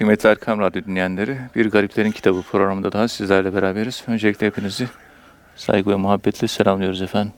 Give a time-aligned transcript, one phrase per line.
[0.00, 4.04] Kıymetli Erkam Radyo dinleyenleri, Bir Gariplerin Kitabı programında daha sizlerle beraberiz.
[4.06, 4.88] Öncelikle hepinizi
[5.56, 7.32] saygı ve muhabbetle selamlıyoruz efendim.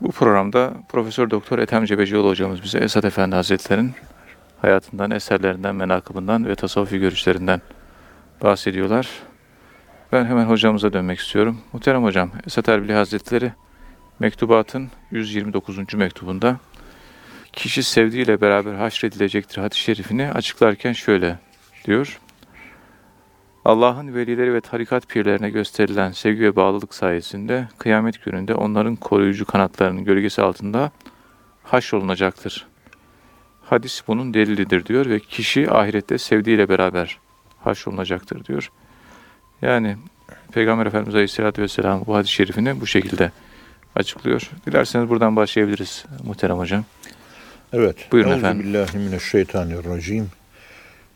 [0.00, 3.92] Bu programda Profesör Doktor Ethem Cebecioğlu hocamız bize Esat Efendi Hazretleri'nin
[4.62, 7.62] hayatından, eserlerinden, menakıbından ve tasavvufi görüşlerinden
[8.42, 9.08] bahsediyorlar.
[10.12, 11.60] Ben hemen hocamıza dönmek istiyorum.
[11.72, 13.52] Muhterem hocam, Esat Erbili Hazretleri
[14.18, 15.94] mektubatın 129.
[15.94, 16.58] mektubunda
[17.52, 21.38] kişi sevdiğiyle beraber haşredilecektir hadis-i şerifini açıklarken şöyle
[21.90, 22.20] diyor.
[23.64, 30.04] Allah'ın velileri ve tarikat pirlerine gösterilen sevgi ve bağlılık sayesinde kıyamet gününde onların koruyucu kanatlarının
[30.04, 30.90] gölgesi altında
[31.62, 32.66] haşrolunacaktır.
[33.62, 37.18] Hadis bunun delilidir diyor ve kişi ahirette sevdiğiyle beraber
[37.64, 38.70] haşrolunacaktır diyor.
[39.62, 39.96] Yani
[40.52, 43.30] Peygamber Efendimiz Aleyhisselatü Vesselam bu hadis-i şerifini bu şekilde
[43.96, 44.50] açıklıyor.
[44.66, 46.84] Dilerseniz buradan başlayabiliriz muhterem hocam.
[47.72, 48.08] Evet.
[48.12, 48.60] Buyurun efendim.
[48.60, 50.39] Euzubillahimineşşeytanirracim.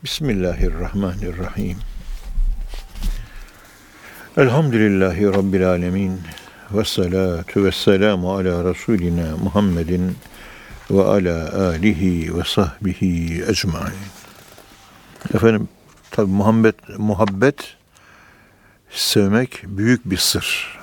[0.05, 1.79] Bismillahirrahmanirrahim.
[4.37, 6.21] Elhamdülillahi Rabbil alemin.
[6.73, 10.17] Ve salatu ve selamu ala Resulina Muhammedin
[10.91, 13.95] ve ala alihi ve sahbihi ecmain.
[15.35, 15.69] Efendim,
[16.11, 17.77] tabi Muhammed, muhabbet
[18.91, 20.79] sevmek büyük bir sır.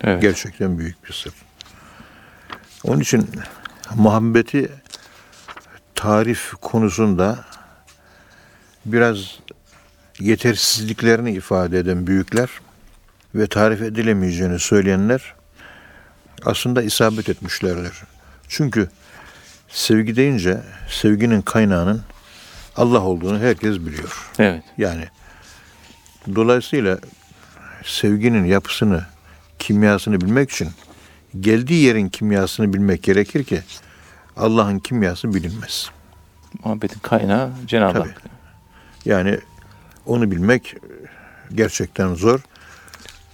[0.00, 0.22] Evet.
[0.22, 1.32] Gerçekten büyük bir sır.
[2.84, 3.30] Onun için
[3.94, 4.72] muhabbeti
[5.94, 7.53] tarif konusunda
[8.86, 9.38] biraz
[10.20, 12.48] yetersizliklerini ifade eden büyükler
[13.34, 15.34] ve tarif edilemeyeceğini söyleyenler
[16.44, 17.92] aslında isabet etmişlerdir.
[18.48, 18.88] Çünkü
[19.68, 22.02] sevgi deyince sevginin kaynağının
[22.76, 24.30] Allah olduğunu herkes biliyor.
[24.38, 24.62] Evet.
[24.78, 25.04] Yani
[26.34, 26.98] dolayısıyla
[27.84, 29.06] sevginin yapısını,
[29.58, 30.68] kimyasını bilmek için
[31.40, 33.62] geldiği yerin kimyasını bilmek gerekir ki
[34.36, 35.90] Allah'ın kimyası bilinmez.
[36.64, 37.98] Muhabbetin kaynağı Cenab-ı.
[37.98, 38.33] Hak.
[39.04, 39.38] Yani
[40.06, 40.76] onu bilmek
[41.54, 42.40] gerçekten zor.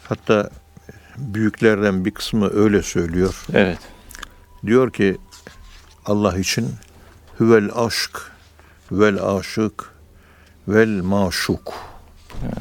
[0.08, 0.50] Hatta
[1.16, 3.44] büyüklerden bir kısmı öyle söylüyor.
[3.52, 3.78] Evet.
[4.66, 5.18] Diyor ki
[6.06, 6.70] Allah için
[7.40, 8.20] hüvel aşk
[8.92, 9.92] vel aşık
[10.68, 11.72] vel maşuk.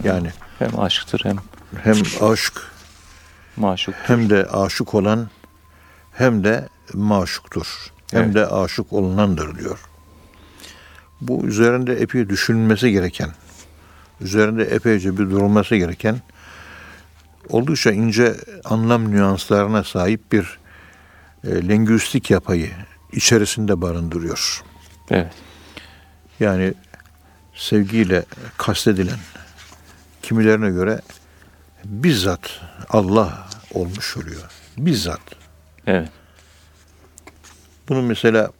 [0.03, 1.35] Yani Hem aşktır hem
[1.83, 1.95] hem
[2.31, 2.53] aşk
[3.57, 3.95] maşuk.
[4.03, 5.29] hem de aşık olan
[6.11, 7.91] hem de maşuktur.
[8.11, 8.35] Hem Evet.
[8.35, 9.79] de aşık olunandır diyor.
[11.21, 13.29] Bu üzerinde epey düşünülmesi gereken,
[14.21, 16.21] üzerinde epeyce bir durulması gereken,
[17.49, 18.35] oldukça ince
[18.65, 20.59] anlam nüanslarına sahip bir
[21.43, 22.69] e, lingüistik yapıyı
[23.11, 24.63] içerisinde barındırıyor.
[25.11, 25.33] Evet.
[26.39, 26.73] Yani
[27.55, 28.25] sevgiyle
[28.57, 29.19] kastedilen
[30.21, 31.01] kimilerine göre
[31.85, 34.51] bizzat Allah olmuş oluyor.
[34.77, 35.21] Bizzat.
[35.87, 36.09] Evet.
[37.89, 38.51] Bunu mesela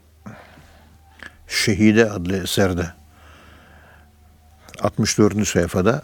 [1.49, 2.93] Şehide adlı eserde
[4.81, 5.47] 64.
[5.47, 6.01] sayfada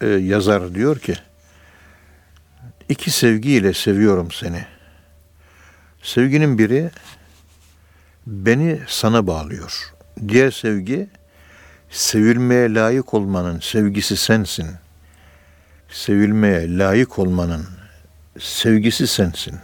[0.00, 1.14] e, yazar diyor ki
[2.88, 4.66] iki sevgiyle seviyorum seni.
[6.02, 6.90] Sevginin biri
[8.26, 9.94] beni sana bağlıyor.
[10.28, 11.08] Diğer sevgi
[11.90, 14.70] sevilmeye layık olmanın sevgisi sensin.
[15.90, 17.66] Sevilmeye layık olmanın
[18.40, 19.58] sevgisi sensin.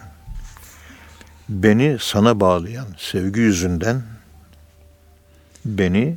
[1.49, 4.14] Beni sana bağlayan sevgi yüzünden
[5.65, 6.17] beni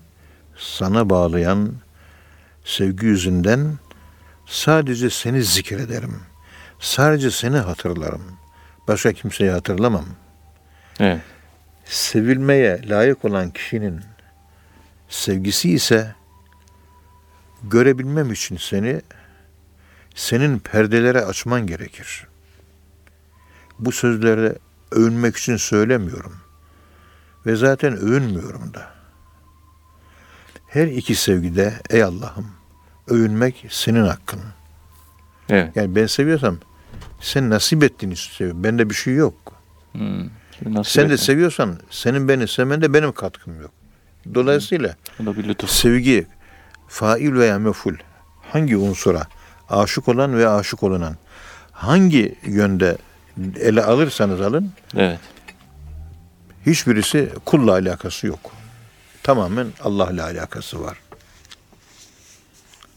[0.58, 1.74] sana bağlayan
[2.66, 3.78] sevgi yüzünden
[4.46, 6.20] sadece seni zikrederim.
[6.80, 8.22] Sadece seni hatırlarım.
[8.88, 10.06] Başka kimseyi hatırlamam.
[11.00, 11.22] Evet.
[11.86, 14.02] Sevilmeye layık olan kişinin
[15.10, 16.16] sevgisi ise
[17.64, 19.02] görebilmem için seni
[20.16, 22.28] senin perdelere açman gerekir.
[23.80, 24.54] Bu sözleri
[24.92, 26.38] övünmek için söylemiyorum.
[27.46, 28.97] Ve zaten övünmüyorum da.
[30.68, 32.48] Her iki sevgide ey Allah'ım
[33.08, 34.40] övünmek senin hakkın.
[35.50, 35.76] Evet.
[35.76, 36.58] Yani ben seviyorsam
[37.22, 38.64] sen nasip ettiğini seviyorum.
[38.64, 39.34] Bende bir şey yok.
[39.92, 40.30] Hmm.
[40.84, 41.18] Sen de etme.
[41.18, 43.72] seviyorsan senin beni sevmende benim katkım yok.
[44.34, 44.96] Dolayısıyla
[45.38, 45.70] lütuf.
[45.70, 46.28] sevgi
[46.88, 47.94] fail veya meful
[48.54, 49.24] hangi unsura
[49.70, 51.16] aşık olan ve aşık olunan
[51.72, 52.98] hangi yönde
[53.60, 55.20] ele alırsanız alın Evet.
[56.66, 58.40] hiçbirisi kulla alakası yok.
[59.28, 60.98] Tamamen Allah'la alakası var.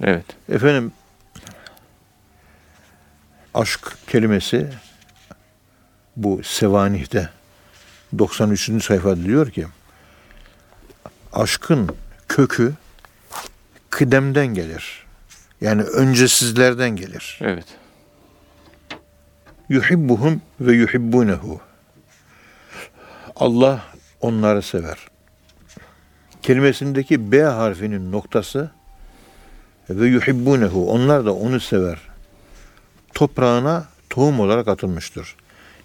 [0.03, 0.25] Evet.
[0.49, 0.93] Efendim
[3.55, 4.71] aşk kelimesi
[6.17, 7.31] bu Sevanih'te
[8.19, 8.85] 93.
[8.85, 9.67] sayfada diyor ki
[11.33, 11.97] aşkın
[12.29, 12.75] kökü
[13.91, 15.07] kıdemden gelir.
[15.61, 17.39] Yani öncesizlerden gelir.
[17.43, 17.67] Evet.
[19.69, 21.61] Yuhibbuhum ve yuhibbunehu.
[23.37, 23.83] Allah
[24.21, 25.10] onları sever.
[26.43, 28.71] Kelimesindeki B harfinin noktası
[29.91, 31.99] ve yuhibbunehu onlar da onu sever.
[33.15, 35.37] Toprağına tohum olarak atılmıştır.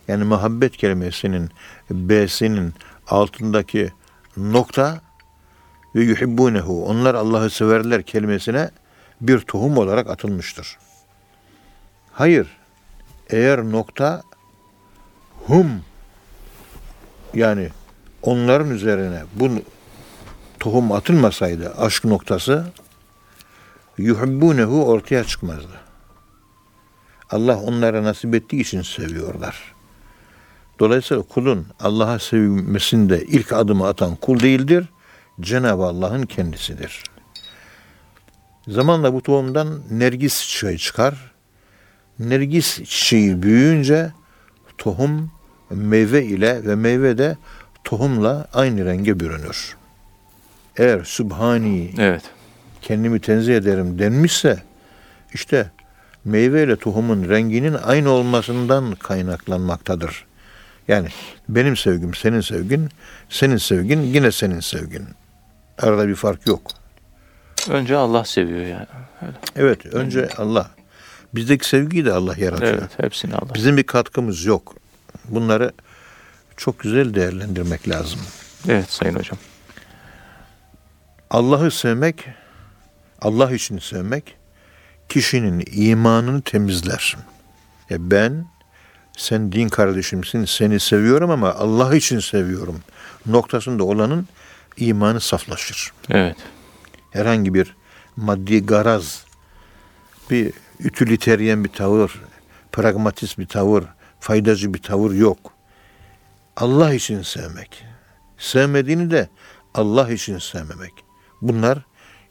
[0.08, 1.50] Yani muhabbet kelimesinin
[1.90, 2.74] B'sinin
[3.08, 3.92] altındaki
[4.38, 5.02] nokta
[5.96, 8.70] ve yuhibbunehu onlar Allah'ı severler kelimesine
[9.22, 10.78] bir tohum olarak atılmıştır.
[12.12, 12.48] Hayır.
[13.30, 14.24] Eğer nokta
[15.48, 15.82] hum
[17.34, 17.70] yani
[18.22, 19.50] onların üzerine bu
[20.66, 22.66] tohum atılmasaydı aşk noktası
[23.98, 25.80] yuhibbunehu ortaya çıkmazdı.
[27.30, 29.76] Allah onlara nasip ettiği için seviyorlar.
[30.80, 34.86] Dolayısıyla kulun Allah'a sevmesinde ilk adımı atan kul değildir.
[35.42, 37.04] Cenab-ı Allah'ın kendisidir.
[38.68, 41.32] Zamanla bu tohumdan nergis çiçeği çıkar.
[42.20, 44.12] Nergis çiçeği büyüyünce
[44.78, 45.32] tohum
[45.70, 47.38] meyve ile ve meyve de
[47.84, 49.76] tohumla aynı renge bürünür.
[50.78, 52.24] Eğer Sübhani Evet.
[52.82, 54.64] kendimi tenzih ederim denmişse
[55.34, 55.72] işte
[56.26, 60.26] meyve ile tohumun renginin aynı olmasından kaynaklanmaktadır.
[60.88, 61.08] Yani
[61.50, 62.90] benim sevgim senin sevgin,
[63.30, 65.06] senin sevgin yine senin sevgin.
[65.78, 66.62] Arada bir fark yok.
[67.70, 68.88] Önce Allah seviyor yani.
[69.22, 69.34] Öyle.
[69.56, 70.70] Evet önce Allah.
[71.36, 72.74] Bizdeki sevgiyi de Allah yaratıyor.
[72.74, 73.54] Evet, hepsini Allah.
[73.54, 74.76] Bizim bir katkımız yok.
[75.30, 75.72] Bunları
[76.58, 78.20] çok güzel değerlendirmek lazım.
[78.70, 79.38] Evet Sayın Hocam.
[81.30, 82.28] Allah'ı sevmek,
[83.22, 84.38] Allah için sevmek
[85.10, 87.18] kişinin imanını temizler.
[87.90, 88.46] Ya ben
[89.18, 92.82] sen din kardeşimsin, seni seviyorum ama Allah için seviyorum.
[93.26, 94.28] Noktasında olanın
[94.78, 95.92] imanı saflaşır.
[96.10, 96.36] Evet.
[97.12, 97.76] Herhangi bir
[98.16, 99.26] maddi garaz,
[100.30, 102.22] bir ütüliteryen bir tavır,
[102.72, 103.84] pragmatist bir tavır,
[104.20, 105.38] faydacı bir tavır yok.
[106.58, 107.86] Allah için sevmek.
[108.38, 109.30] Sevmediğini de
[109.74, 111.05] Allah için sevmemek.
[111.48, 111.80] Bunlar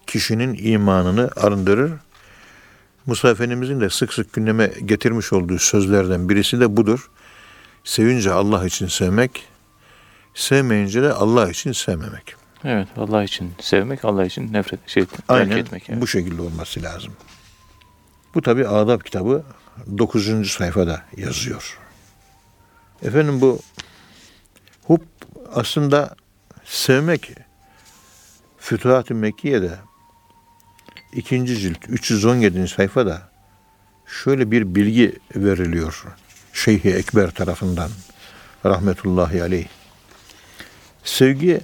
[0.06, 1.92] kişinin imanını arındırır.
[3.06, 7.10] Musa Efendimizin de sık sık gündeme getirmiş olduğu sözlerden birisi de budur.
[7.84, 9.44] Sevince Allah için sevmek,
[10.34, 12.34] sevmeyince de Allah için sevmemek.
[12.64, 12.88] Evet.
[12.96, 16.00] Allah için sevmek, Allah için nefret şey Aynen etmek yani.
[16.00, 17.12] bu şekilde olması lazım.
[18.34, 19.44] Bu tabi Adab kitabı
[19.98, 20.50] 9.
[20.50, 21.78] sayfada yazıyor.
[23.02, 23.60] Efendim bu
[24.86, 25.00] hub
[25.54, 26.16] aslında
[26.64, 27.30] sevmek
[28.64, 29.78] Fütuhat-ı Mekke'de
[31.12, 32.68] ikinci cilt 317.
[32.68, 33.28] sayfada
[34.06, 36.04] şöyle bir bilgi veriliyor.
[36.52, 37.90] Şeyhi Ekber tarafından
[38.66, 39.66] rahmetullahi aleyh.
[41.04, 41.60] Sevgi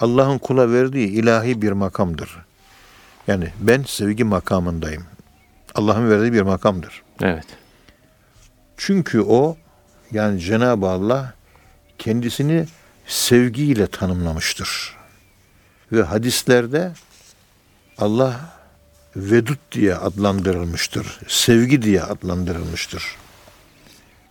[0.00, 2.38] Allah'ın kula verdiği ilahi bir makamdır.
[3.26, 5.04] Yani ben sevgi makamındayım.
[5.74, 7.02] Allah'ın verdiği bir makamdır.
[7.22, 7.46] Evet.
[8.76, 9.56] Çünkü o
[10.10, 11.34] yani Cenab-ı Allah
[11.98, 12.66] kendisini
[13.06, 14.97] sevgiyle tanımlamıştır.
[15.92, 16.92] Ve hadislerde
[17.98, 18.58] Allah
[19.16, 21.20] vedut diye adlandırılmıştır.
[21.28, 23.16] Sevgi diye adlandırılmıştır.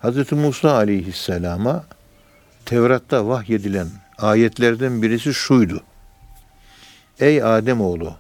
[0.04, 0.32] Hz.
[0.32, 1.86] Musa aleyhisselama
[2.66, 3.88] Tevrat'ta vahyedilen
[4.18, 5.84] ayetlerden birisi şuydu.
[7.20, 8.16] Ey Ademoğlu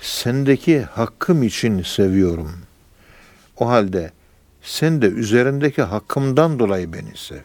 [0.00, 2.62] sendeki hakkım için seviyorum.
[3.56, 4.12] O halde
[4.62, 7.42] sen de üzerindeki hakkımdan dolayı beni sev.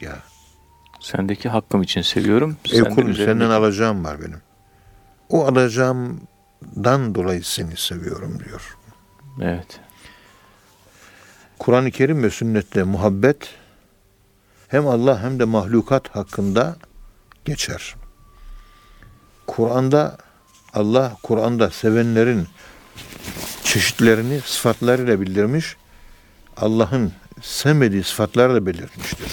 [0.00, 0.18] Ya
[1.00, 2.56] Sendeki hakkım için seviyorum.
[2.64, 4.40] ey Sen de kulum üzerindeki- senden alacağım var benim.
[5.28, 8.76] O alacağımdan dolayı seni seviyorum diyor.
[9.42, 9.80] Evet.
[11.58, 13.48] Kur'an-ı Kerim ve sünnette muhabbet
[14.68, 16.76] hem Allah hem de mahlukat hakkında
[17.44, 17.94] geçer.
[19.46, 20.18] Kur'an'da
[20.74, 22.46] Allah Kur'an'da sevenlerin
[23.64, 25.76] çeşitlerini sıfatlarıyla bildirmiş.
[26.56, 29.28] Allah'ın sevmediği sıfatları da belirtmiştir.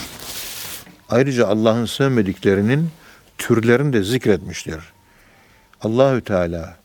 [1.10, 2.90] Ayrıca Allah'ın sevmediklerinin
[3.38, 4.80] türlerini de zikretmiştir.
[5.82, 6.78] Allahü Teala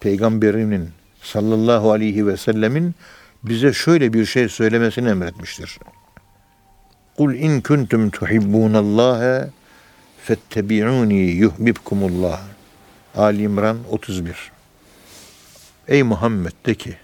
[0.00, 0.90] peygamberinin
[1.22, 2.94] sallallahu aleyhi ve sellemin
[3.42, 5.78] bize şöyle bir şey söylemesini emretmiştir.
[7.16, 9.48] Kul in kuntum tuhibbunallaha
[10.22, 12.40] fettebi'uni yuhbibkumullah.
[13.16, 14.52] Ali İmran 31.
[15.88, 16.96] Ey Muhammed de ki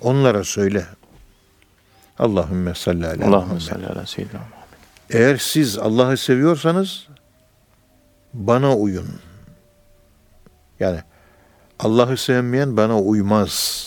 [0.00, 0.84] onlara söyle.
[2.18, 4.57] Allahümme salli ala Allahümme salli ala seyyidina.
[5.10, 7.08] Eğer siz Allah'ı seviyorsanız
[8.34, 9.08] bana uyun.
[10.80, 11.00] Yani
[11.78, 13.84] Allah'ı sevmeyen bana uymaz.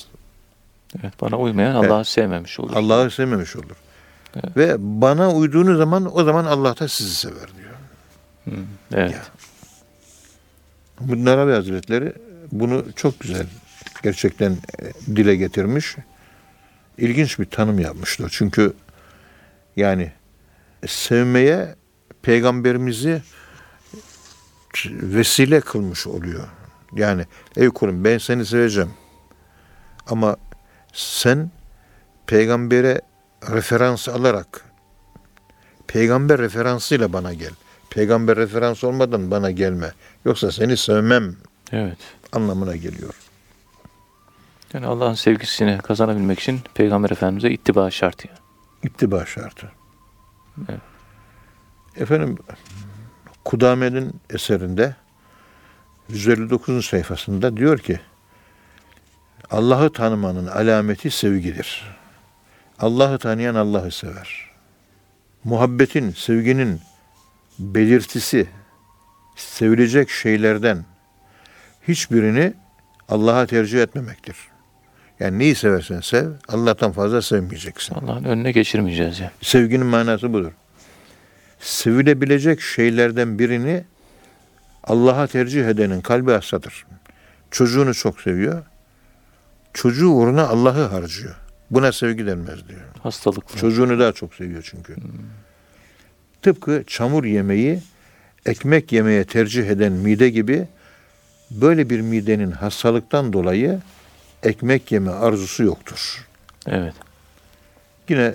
[1.00, 2.76] Evet, bana uymayan Allah'ı sevmemiş olur.
[2.76, 3.76] Allah'ı sevmemiş olur.
[4.56, 7.72] Ve bana uyduğunuz zaman o zaman Allah da sizi sever diyor.
[8.46, 8.62] Hı,
[8.94, 9.12] Evet.
[9.12, 9.22] Ya.
[11.08, 12.14] Ibn Arabi Hazretleri
[12.52, 13.46] bunu çok güzel
[14.04, 15.96] gerçekten e, dile getirmiş.
[16.98, 18.30] İlginç bir tanım yapmıştır.
[18.32, 18.74] Çünkü
[19.76, 20.12] yani
[20.88, 21.76] sevmeye
[22.22, 23.22] peygamberimizi
[24.88, 26.48] vesile kılmış oluyor.
[26.96, 28.92] Yani ey kulum ben seni seveceğim.
[30.08, 30.36] Ama
[30.94, 31.52] sen
[32.28, 33.02] peygambere
[33.52, 34.66] referans alarak
[35.88, 37.52] peygamber referansıyla bana gel.
[37.90, 39.92] Peygamber referans olmadan bana gelme.
[40.26, 41.36] Yoksa seni sevmem
[41.72, 41.98] Evet.
[42.32, 43.14] anlamına geliyor.
[44.74, 48.38] Yani Allah'ın sevgisini kazanabilmek için Peygamber Efendimiz'e ittiba şart yani.
[48.84, 49.72] İttiba şartı.
[50.70, 50.82] Evet.
[51.96, 52.38] Efendim
[53.46, 54.96] Kudame'nin eserinde
[56.10, 56.86] 159.
[56.86, 58.00] sayfasında diyor ki
[59.52, 61.98] Allah'ı tanımanın alameti sevgidir.
[62.80, 64.52] Allah'ı tanıyan Allah'ı sever.
[65.44, 66.82] Muhabbetin, sevginin
[67.60, 68.48] belirtisi
[69.36, 70.86] sevilecek şeylerden
[71.88, 72.54] hiçbirini
[73.10, 74.51] Allah'a tercih etmemektir.
[75.22, 77.96] Yani neyi seversen sev, Allah'tan fazla sevmeyeceksin.
[77.96, 79.32] Allah'ın önüne geçirmeyeceğiz yani.
[79.42, 80.52] Sevginin manası budur.
[81.60, 83.84] Sevilebilecek şeylerden birini
[84.84, 86.86] Allah'a tercih edenin kalbi hastadır.
[87.52, 88.64] Çocuğunu çok seviyor.
[89.74, 91.36] Çocuğu uğruna Allah'ı harcıyor.
[91.72, 92.82] Buna sevgi denmez diyor.
[93.04, 93.60] Hastalıklı.
[93.60, 94.96] Çocuğunu daha çok seviyor çünkü.
[96.42, 97.80] Tıpkı çamur yemeği
[98.46, 100.68] ekmek yemeye tercih eden mide gibi
[101.52, 103.80] böyle bir midenin hastalıktan dolayı
[104.44, 106.28] ekmek yeme arzusu yoktur.
[106.68, 106.94] Evet.
[108.10, 108.34] Yine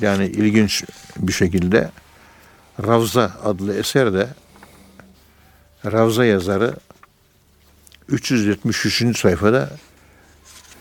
[0.00, 0.84] yani ilginç
[1.16, 1.90] bir şekilde
[2.86, 4.28] Ravza adlı eserde
[5.86, 6.76] Ravza yazarı
[8.08, 9.18] 373.
[9.18, 9.70] sayfada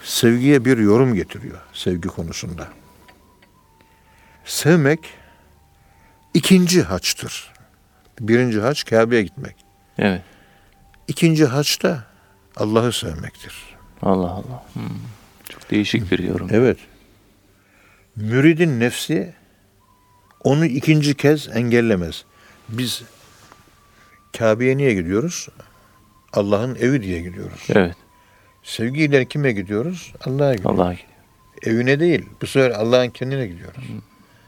[0.03, 2.67] sevgiye bir yorum getiriyor sevgi konusunda.
[4.45, 4.99] Sevmek
[6.33, 7.53] ikinci haçtır.
[8.19, 9.55] Birinci haç Kabe'ye gitmek.
[9.97, 10.21] Evet.
[11.07, 12.03] İkinci haç da
[12.55, 13.72] Allah'ı sevmektir.
[14.03, 14.63] Allah Allah.
[14.73, 14.83] Hmm.
[15.49, 16.47] Çok değişik bir yorum.
[16.51, 16.77] Evet.
[18.15, 19.33] Müridin nefsi
[20.43, 22.25] onu ikinci kez engellemez.
[22.69, 23.03] Biz
[24.37, 25.47] Kabe'ye niye gidiyoruz?
[26.33, 27.67] Allah'ın evi diye gidiyoruz.
[27.69, 27.95] Evet.
[28.63, 30.13] Sevgiyle kime gidiyoruz?
[30.25, 30.79] Allah'a gidiyoruz.
[30.79, 31.09] Allah'a gidiyor.
[31.63, 32.25] Evine değil.
[32.41, 33.83] Bu sefer Allah'ın kendine gidiyoruz.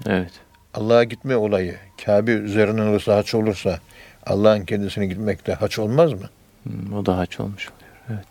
[0.05, 0.31] Evet.
[0.73, 3.79] Allah'a gitme olayı Kabe üzerinden olursa haç olursa
[4.25, 6.29] Allah'ın kendisine gitmek de haç olmaz mı?
[6.63, 7.91] Hmm, o da haç olmuş oluyor.
[8.09, 8.27] Evet.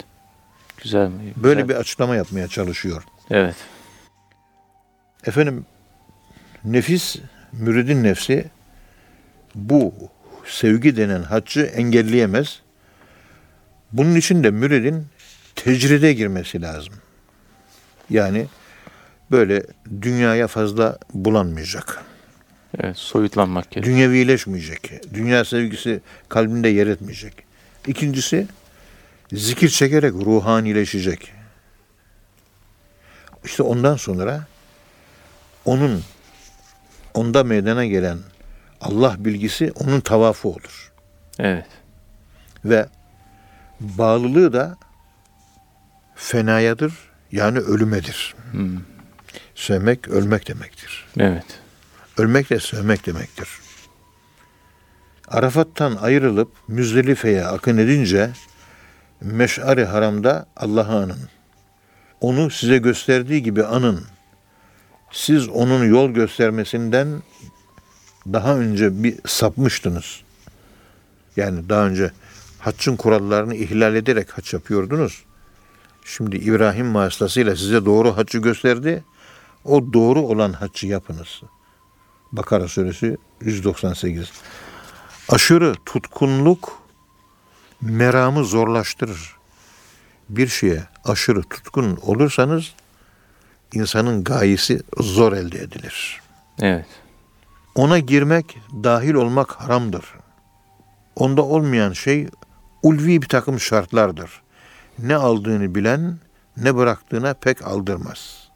[0.85, 1.09] Güzel?
[1.09, 1.43] Güzel.
[1.43, 3.03] Böyle bir açıklama yapmaya çalışıyor.
[3.31, 3.57] Evet.
[5.27, 5.67] Efendim
[6.65, 7.17] nefis,
[7.53, 8.45] müridin nefsi
[9.55, 9.95] bu
[10.47, 12.61] sevgi denen haccı engelleyemez.
[13.93, 15.07] Bunun için de müridin
[15.57, 16.95] tecride girmesi lazım.
[18.11, 18.47] Yani
[19.31, 19.63] böyle
[20.03, 22.03] dünyaya fazla bulanmayacak.
[22.79, 22.97] Evet.
[22.97, 23.97] Soyutlanmak gerekiyor.
[23.97, 25.15] Dünyevileşmeyecek.
[25.15, 27.35] Dünya sevgisi kalbinde yer etmeyecek.
[27.87, 28.47] İkincisi
[29.33, 31.33] zikir çekerek ruhanileşecek.
[33.45, 34.47] İşte ondan sonra
[35.65, 36.03] onun
[37.15, 38.19] onda meydana gelen
[38.81, 40.93] Allah bilgisi onun tavafı olur.
[41.39, 41.67] Evet.
[42.65, 42.89] Ve
[43.81, 44.77] bağlılığı da
[46.15, 46.93] fenayadır
[47.33, 48.35] yani ölümedir.
[48.51, 48.81] Hmm.
[49.55, 51.07] Sevmek ölmek demektir.
[51.19, 51.45] Evet.
[52.19, 53.49] Ölmek de sevmek demektir.
[55.29, 58.31] Arafat'tan ayrılıp Müzdelife'ye akın edince
[59.25, 61.29] Meş'ari haramda Allah'ı anın.
[62.21, 64.05] Onu size gösterdiği gibi anın.
[65.13, 67.23] Siz onun yol göstermesinden
[68.27, 70.21] daha önce bir sapmıştınız.
[71.37, 72.11] Yani daha önce
[72.59, 75.25] haccın kurallarını ihlal ederek haç yapıyordunuz.
[76.05, 79.05] Şimdi İbrahim vasıtasıyla size doğru haccı gösterdi.
[79.65, 81.43] O doğru olan haccı yapınız.
[82.33, 84.33] Bakara suresi 198.
[85.29, 86.84] Aşırı tutkunluk
[87.85, 89.37] meramı zorlaştırır.
[90.29, 92.75] Bir şeye aşırı tutkun olursanız
[93.73, 96.21] insanın gayesi zor elde edilir.
[96.61, 96.87] Evet.
[97.75, 100.05] Ona girmek, dahil olmak haramdır.
[101.17, 102.29] Onda olmayan şey
[102.83, 104.43] ulvi bir takım şartlardır.
[104.99, 106.19] Ne aldığını bilen,
[106.57, 108.49] ne bıraktığına pek aldırmaz.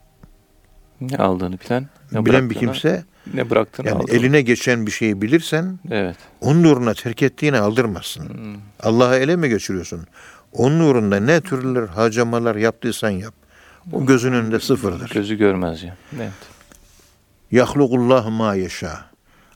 [1.00, 3.04] Ne aldığını bilen, ne bilen bir kimse,
[3.34, 4.12] ne bıraktığını yani aldı.
[4.12, 6.16] eline geçen bir şeyi bilirsen, Evet.
[6.40, 8.28] onun uğruna terk ettiğini aldırmazsın.
[8.28, 8.60] Hmm.
[8.82, 10.06] Allah'a ele mi geçiriyorsun?
[10.52, 13.34] Onun uğrunda ne türlü harcamalar yaptıysan yap.
[13.92, 15.10] O gözünün önünde sıfırdır.
[15.10, 15.96] Gözü görmez ya.
[16.16, 16.32] Evet.
[17.50, 19.04] Yahlukullah ma yeşâ.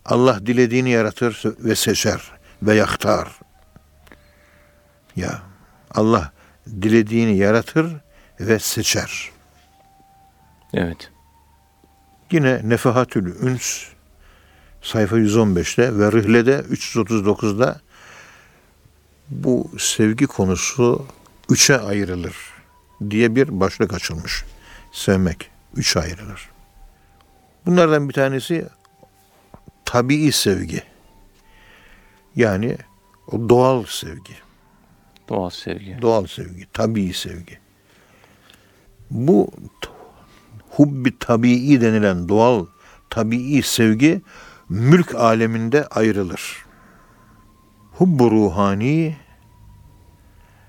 [0.05, 2.21] Allah dilediğini yaratır ve seçer
[2.63, 3.29] ve yaktar.
[5.17, 5.43] Ya
[5.91, 6.33] Allah
[6.67, 7.97] dilediğini yaratır
[8.41, 9.31] ve seçer.
[10.75, 11.11] Evet.
[12.33, 13.85] Yine Nefahatül Üns
[14.83, 17.81] sayfa 115'te ve Rihle'de 339'da
[19.29, 21.07] bu sevgi konusu
[21.51, 22.37] üçe ayrılır
[23.11, 24.45] diye bir başlık açılmış.
[24.93, 26.51] Sevmek üçe ayrılır.
[27.67, 28.67] Bunlardan bir tanesi
[29.85, 30.83] tabii sevgi.
[32.37, 32.77] Yani
[33.27, 34.35] o doğal sevgi.
[35.29, 35.99] Doğal sevgi.
[36.03, 37.59] Doğal sevgi, tabii sevgi.
[39.11, 39.51] Bu
[40.77, 42.67] hubbi tabii denilen doğal
[43.11, 44.23] tabii sevgi
[44.69, 46.65] mülk aleminde ayrılır.
[47.93, 49.17] Hubbu ruhani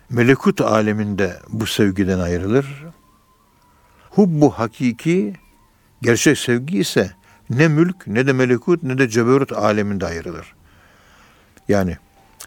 [0.09, 2.85] melekut aleminde bu sevgiden ayrılır.
[4.09, 5.33] Hubbu hakiki
[6.01, 7.11] gerçek sevgi ise
[7.49, 10.55] ne mülk ne de melekut ne de ceberut aleminde ayrılır.
[11.67, 11.97] Yani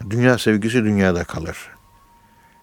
[0.09, 1.57] dünya sevgisi dünyada kalır.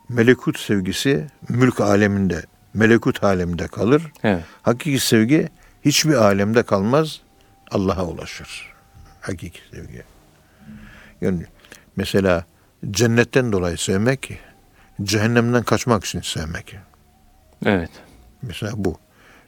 [0.09, 2.43] Melekut sevgisi mülk aleminde,
[2.75, 4.03] melekut aleminde kalır.
[4.23, 4.45] Evet.
[4.63, 5.49] Hakiki sevgi
[5.85, 7.21] hiçbir alemde kalmaz,
[7.71, 8.73] Allah'a ulaşır.
[9.21, 10.03] Hakiki sevgi.
[11.21, 11.47] Yani
[11.97, 12.45] mesela
[12.91, 14.39] cennetten dolayı sevmek,
[15.03, 16.77] cehennemden kaçmak için sevmek.
[17.65, 17.91] Evet.
[18.43, 18.99] Mesela bu.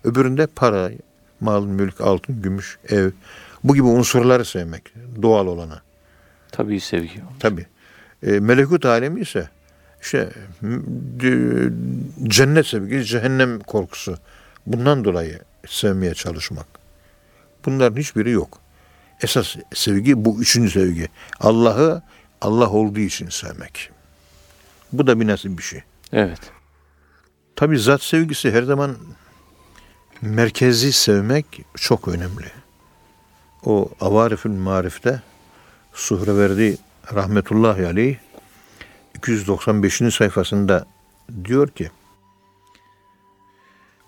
[0.05, 0.91] Öbüründe para,
[1.41, 3.11] mal, mülk, altın, gümüş, ev.
[3.65, 4.95] Bu gibi unsurları sevmek.
[5.23, 5.83] Doğal olana.
[6.53, 7.23] Tabii sevgi.
[7.41, 7.67] Tabi.
[8.23, 9.49] E, melekut alemi ise
[10.07, 10.31] işte
[12.23, 14.19] cennet sevgisi, cehennem korkusu.
[14.67, 16.67] Bundan dolayı sevmeye çalışmak.
[17.65, 18.61] Bunların hiçbiri yok.
[19.23, 21.09] Esas sevgi bu üçüncü sevgi.
[21.41, 22.03] Allah'ı
[22.41, 23.91] Allah olduğu için sevmek.
[24.93, 25.83] Bu da bir nasıl bir şey.
[26.13, 26.41] Evet.
[27.57, 28.97] Tabi zat sevgisi her zaman
[30.23, 32.51] merkezi sevmek çok önemli.
[33.65, 35.23] O Avarifül Marif'te
[35.93, 36.79] Suhreverdi
[37.15, 38.17] rahmetullahi aleyh
[39.17, 40.15] 295.
[40.15, 40.87] sayfasında
[41.45, 41.91] diyor ki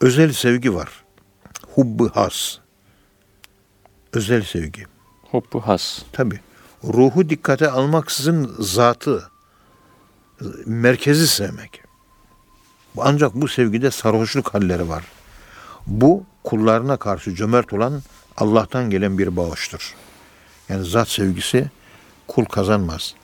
[0.01, 1.05] özel sevgi var.
[1.75, 2.59] Hubbu has.
[4.13, 4.85] Özel sevgi.
[5.31, 6.03] Hubbu has.
[6.13, 6.41] Tabi.
[6.85, 9.31] Ruhu dikkate almaksızın zatı,
[10.67, 11.83] merkezi sevmek.
[12.99, 15.05] Ancak bu sevgide sarhoşluk halleri var.
[15.87, 18.03] Bu kullarına karşı cömert olan
[18.37, 19.95] Allah'tan gelen bir bağıştır.
[20.69, 21.71] Yani zat sevgisi
[22.29, 23.15] kul kazanmaz.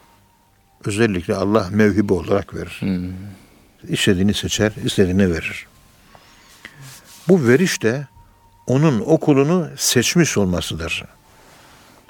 [0.84, 2.76] Özellikle Allah mevhibe olarak verir.
[2.78, 3.12] Hmm.
[3.88, 5.66] İstediğini seçer, istediğini verir.
[7.28, 8.06] Bu veriş de
[8.66, 11.04] onun o kulunu seçmiş olmasıdır.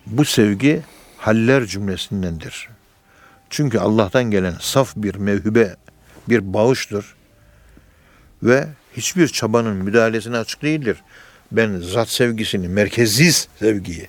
[0.06, 0.82] Bu sevgi
[1.18, 2.68] haller cümlesindendir.
[3.50, 5.76] Çünkü Allah'tan gelen saf bir mevhibe,
[6.28, 7.14] bir bağıştır.
[8.42, 10.96] Ve hiçbir çabanın müdahalesine açık değildir.
[11.52, 14.08] Ben zat sevgisini, merkezi sevgiyi,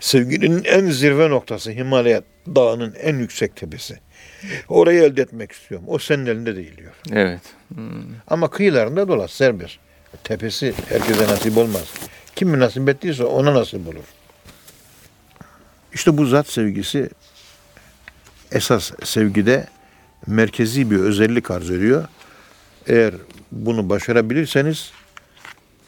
[0.00, 3.98] sevginin en zirve noktası Himalaya dağının en yüksek tepesi.
[4.68, 5.86] Orayı elde etmek istiyorum.
[5.88, 6.92] O senin elinde değil diyor.
[7.12, 7.40] Evet.
[7.74, 8.02] Hmm.
[8.28, 9.78] Ama kıyılarında dolaş serbest.
[10.24, 11.94] Tepesi herkese nasip olmaz.
[12.36, 14.04] Kim nasip ettiyse ona nasip olur.
[15.92, 17.10] İşte bu zat sevgisi
[18.52, 19.66] esas sevgide
[20.26, 22.04] merkezi bir özellik arz ediyor.
[22.86, 23.14] Eğer
[23.52, 24.92] bunu başarabilirseniz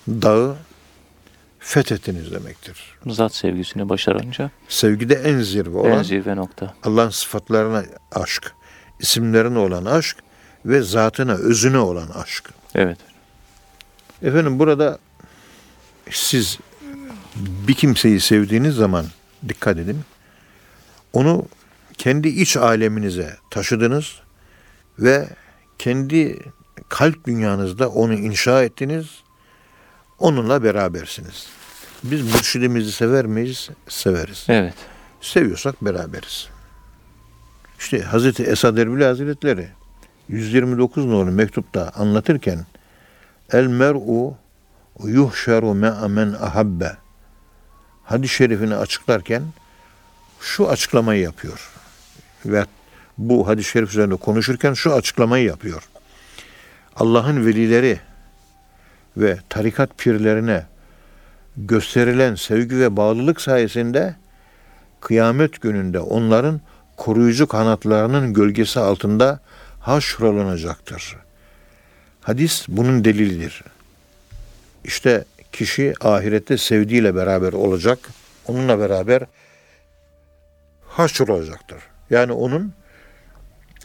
[0.09, 0.57] dağı
[1.63, 2.99] fethettiniz demektir.
[3.07, 6.75] Zat sevgisini başarınca Sevgide en zirve olan en zirve nokta.
[6.83, 8.55] Allah'ın sıfatlarına aşk,
[9.01, 10.17] isimlerine olan aşk
[10.67, 12.51] ve zatına, özüne olan aşk.
[12.75, 12.99] Evet.
[14.23, 14.99] Efendim burada
[16.11, 16.59] siz
[17.37, 19.07] bir kimseyi sevdiğiniz zaman
[19.49, 20.01] dikkat edin.
[21.13, 21.47] Onu
[21.99, 24.21] kendi iç aleminize taşıdınız
[24.99, 25.29] ve
[25.79, 26.39] kendi
[26.89, 29.07] kalp dünyanızda onu inşa ettiniz.
[30.23, 31.47] Onunla berabersiniz.
[32.05, 33.71] Biz mürşidimizi sever miyiz?
[33.89, 34.47] Severiz.
[34.49, 34.75] Evet.
[35.21, 36.49] Seviyorsak beraberiz.
[37.79, 39.69] İşte Hazreti Esad Erbil Hazretleri
[40.29, 42.67] 129 numaralı mektupta anlatırken
[43.53, 44.35] El mer'u
[45.05, 46.97] yuhşeru me'a men ahabbe
[48.05, 49.43] hadis-i şerifini açıklarken
[50.41, 51.71] şu açıklamayı yapıyor.
[52.47, 52.65] Ve
[53.19, 55.89] bu hadis-i şerif üzerinde konuşurken şu açıklamayı yapıyor.
[56.97, 58.01] Allah'ın velileri
[59.17, 60.67] ve tarikat pirlerine
[61.57, 64.15] gösterilen sevgi ve bağlılık sayesinde
[65.01, 66.61] kıyamet gününde onların
[66.97, 69.41] koruyucu kanatlarının gölgesi altında
[69.81, 71.17] haşrolunacaktır.
[72.21, 73.65] Hadis bunun delilidir.
[74.85, 77.99] İşte kişi ahirette sevdiğiyle beraber olacak,
[78.47, 79.23] onunla beraber
[80.87, 81.79] haşr olacaktır.
[82.11, 82.73] Yani onun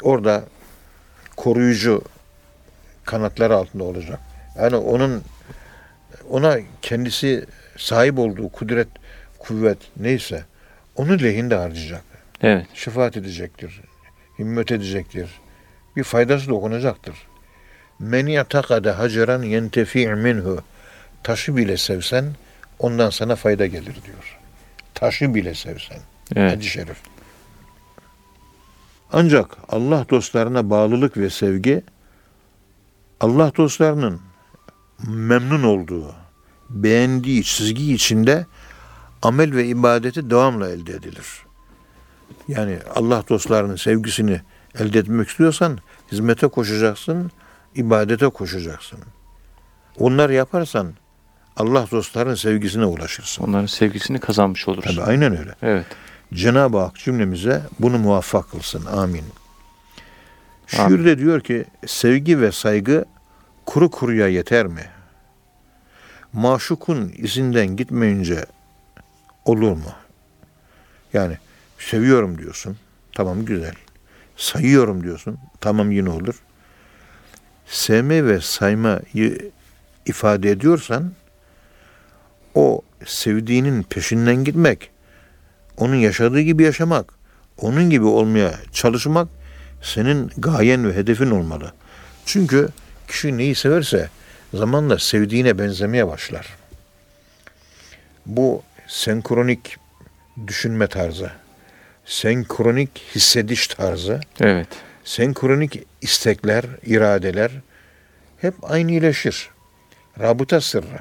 [0.01, 0.43] orada
[1.35, 2.01] koruyucu
[3.05, 4.19] kanatları altında olacak.
[4.57, 5.23] Yani onun
[6.29, 7.45] ona kendisi
[7.77, 8.87] sahip olduğu kudret,
[9.39, 10.45] kuvvet neyse
[10.95, 12.03] onu lehinde harcayacak.
[12.41, 12.65] Evet.
[12.73, 13.81] Şefaat edecektir.
[14.39, 15.29] Himmet edecektir.
[15.95, 17.15] Bir faydası dokunacaktır.
[17.99, 20.59] Men yatakade haceran yentefi minhu.
[21.23, 22.25] Taşı bile sevsen
[22.79, 24.39] ondan sana fayda gelir diyor.
[24.93, 25.99] Taşı bile sevsen.
[26.35, 26.51] Evet.
[26.51, 26.97] Hadis-i şerif.
[29.11, 31.83] Ancak Allah dostlarına bağlılık ve sevgi
[33.19, 34.21] Allah dostlarının
[35.07, 36.15] memnun olduğu,
[36.69, 38.45] beğendiği çizgi içinde
[39.21, 41.27] amel ve ibadeti devamla elde edilir.
[42.47, 44.41] Yani Allah dostlarının sevgisini
[44.79, 45.79] elde etmek istiyorsan
[46.11, 47.31] hizmete koşacaksın,
[47.75, 48.99] ibadete koşacaksın.
[49.99, 50.93] Onlar yaparsan
[51.57, 53.43] Allah dostların sevgisine ulaşırsın.
[53.43, 54.95] Onların sevgisini kazanmış oluruz.
[54.95, 55.55] Tabii aynen öyle.
[55.61, 55.85] Evet.
[56.33, 58.85] Cenab-ı Hak cümlemize bunu muvaffak kılsın.
[58.85, 59.23] Amin.
[60.67, 63.05] Şiirde diyor ki sevgi ve saygı
[63.67, 64.85] kuru kuruya yeter mi?
[66.33, 68.45] Maşukun izinden gitmeyince
[69.45, 69.91] olur mu?
[71.13, 71.37] Yani
[71.79, 72.77] seviyorum diyorsun.
[73.15, 73.73] Tamam güzel.
[74.37, 75.37] Sayıyorum diyorsun.
[75.61, 76.35] Tamam yine olur.
[77.65, 79.51] Sevme ve saymayı
[80.05, 81.11] ifade ediyorsan
[82.55, 84.91] o sevdiğinin peşinden gitmek,
[85.77, 87.13] onun yaşadığı gibi yaşamak,
[87.57, 89.27] onun gibi olmaya çalışmak
[89.81, 91.73] senin gayen ve hedefin olmalı.
[92.25, 92.69] Çünkü
[93.07, 94.09] kişi neyi severse
[94.53, 96.47] zamanla sevdiğine benzemeye başlar.
[98.25, 99.77] Bu senkronik
[100.47, 101.31] düşünme tarzı,
[102.05, 104.67] senkronik hissediş tarzı, Evet.
[105.03, 107.51] senkronik istekler, iradeler
[108.41, 109.49] hep aynıleşir.
[110.19, 110.99] Rabıta sırrı,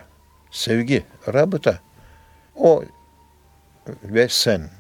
[0.51, 1.79] sevgi, rabıta.
[2.55, 2.85] O
[4.05, 4.71] ve sen,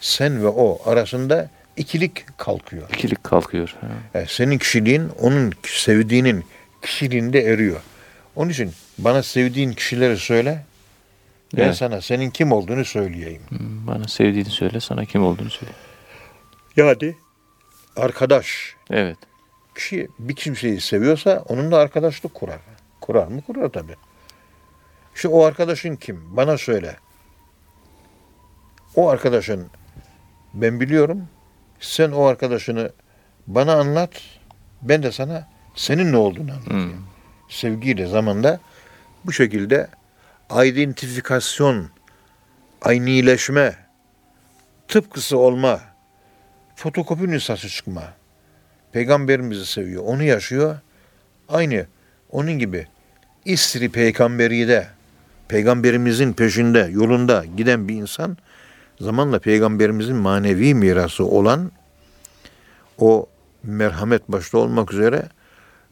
[0.00, 2.90] sen ve o arasında ikilik kalkıyor.
[2.90, 3.74] İkilik kalkıyor.
[3.80, 3.86] Ha.
[4.14, 6.44] Yani senin kişiliğin onun sevdiğinin
[6.82, 7.80] kişiliğinde eriyor.
[8.36, 10.64] Onun için bana sevdiğin kişileri söyle.
[11.56, 11.76] Ben Evet.
[11.76, 13.42] sana senin kim olduğunu söyleyeyim.
[13.86, 15.72] Bana sevdiğini söyle, sana kim olduğunu söyle.
[16.76, 17.14] Yani
[17.96, 18.74] arkadaş.
[18.90, 19.18] Evet.
[19.74, 22.58] Kişi bir kimseyi seviyorsa onunla arkadaşlık kurar.
[23.00, 23.42] Kurar mı?
[23.42, 23.96] Kurar tabii.
[25.14, 26.36] İşte o arkadaşın kim?
[26.36, 26.96] Bana söyle.
[28.96, 29.66] O arkadaşın
[30.54, 31.28] ben biliyorum.
[31.80, 32.92] Sen o arkadaşını
[33.46, 34.10] bana anlat.
[34.82, 36.92] Ben de sana senin ne olduğunu anlatayım.
[36.92, 37.02] Hmm.
[37.48, 38.60] Sevgiyle zamanda
[39.24, 39.88] bu şekilde
[40.64, 41.90] identifikasyon,
[42.82, 43.76] aynileşme,
[44.88, 45.80] tıpkısı olma,
[46.76, 48.02] fotokopi nüshası çıkma.
[48.92, 50.78] Peygamberimizi seviyor, onu yaşıyor.
[51.48, 51.86] Aynı
[52.30, 52.86] onun gibi
[53.44, 54.86] İsri peygamberi de
[55.48, 58.36] peygamberimizin peşinde, yolunda giden bir insan
[59.00, 61.72] zamanla peygamberimizin manevi mirası olan
[62.98, 63.26] o
[63.62, 65.28] merhamet başta olmak üzere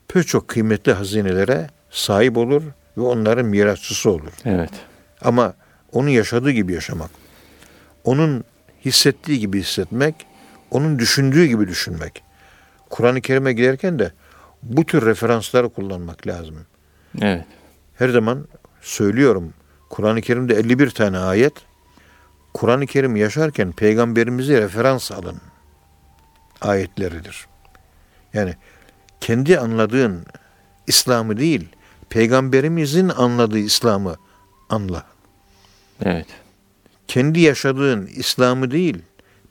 [0.08, 2.62] pek çok kıymetli hazinelere sahip olur
[2.96, 4.32] ve onların mirasçısı olur.
[4.44, 4.70] Evet.
[5.20, 5.54] Ama
[5.92, 7.10] onun yaşadığı gibi yaşamak,
[8.04, 8.44] onun
[8.84, 10.14] hissettiği gibi hissetmek,
[10.70, 12.22] onun düşündüğü gibi düşünmek.
[12.90, 14.12] Kur'an-ı Kerim'e giderken de
[14.62, 16.56] bu tür referansları kullanmak lazım.
[17.20, 17.44] Evet.
[17.94, 18.46] Her zaman
[18.80, 19.54] söylüyorum.
[19.90, 21.52] Kur'an-ı Kerim'de 51 tane ayet.
[22.54, 25.40] Kur'an-ı Kerim yaşarken peygamberimizi referans alın
[26.60, 27.46] ayetleridir.
[28.34, 28.54] Yani
[29.20, 30.26] kendi anladığın
[30.86, 31.68] İslam'ı değil,
[32.08, 34.16] peygamberimizin anladığı İslam'ı
[34.68, 35.04] anla.
[36.04, 36.26] Evet.
[37.08, 39.02] Kendi yaşadığın İslam'ı değil,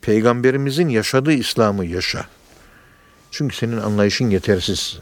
[0.01, 2.25] peygamberimizin yaşadığı İslam'ı yaşa.
[3.31, 4.99] Çünkü senin anlayışın yetersiz.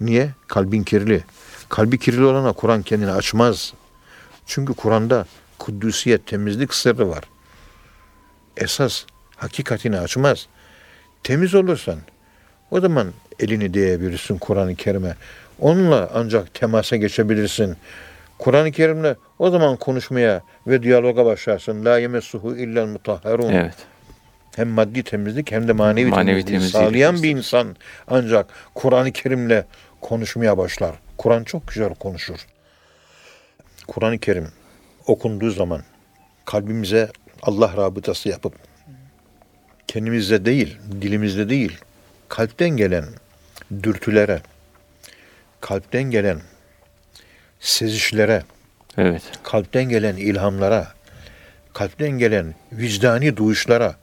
[0.00, 0.30] Niye?
[0.46, 1.24] Kalbin kirli.
[1.68, 3.72] Kalbi kirli olana Kur'an kendini açmaz.
[4.46, 5.26] Çünkü Kur'an'da
[5.58, 7.24] kuddusiyet, temizlik sırrı var.
[8.56, 9.04] Esas
[9.36, 10.46] hakikatini açmaz.
[11.22, 11.98] Temiz olursan
[12.70, 15.14] o zaman elini değebilirsin Kur'an-ı Kerim'e.
[15.60, 17.76] Onunla ancak temasa geçebilirsin.
[18.38, 21.84] Kur'an-ı Kerim'le o zaman konuşmaya ve diyaloga başlarsın.
[21.84, 23.52] La yemessuhu illel mutahharun.
[23.52, 23.74] Evet.
[24.56, 27.76] Hem maddi temizlik hem de manevi, Manevi temizliği temizliği sağlayan bir insan
[28.08, 29.64] ancak Kur'an-ı Kerim'le
[30.00, 30.94] konuşmaya başlar.
[31.18, 32.38] Kur'an çok güzel konuşur.
[33.88, 34.48] Kur'an-ı Kerim
[35.08, 35.82] okunduğu zaman
[36.44, 37.10] kalbimize
[37.42, 38.52] Allah rabıtası yapıp
[39.86, 41.78] kendimizde değil, dilimizde değil,
[42.28, 43.04] kalpten gelen
[43.82, 44.40] dürtülere,
[45.60, 46.40] kalpten gelen
[47.60, 48.42] sezişlere,
[48.96, 49.22] Evet.
[49.42, 50.92] kalpten gelen ilhamlara,
[51.72, 53.96] kalpten gelen vicdani duyuşlara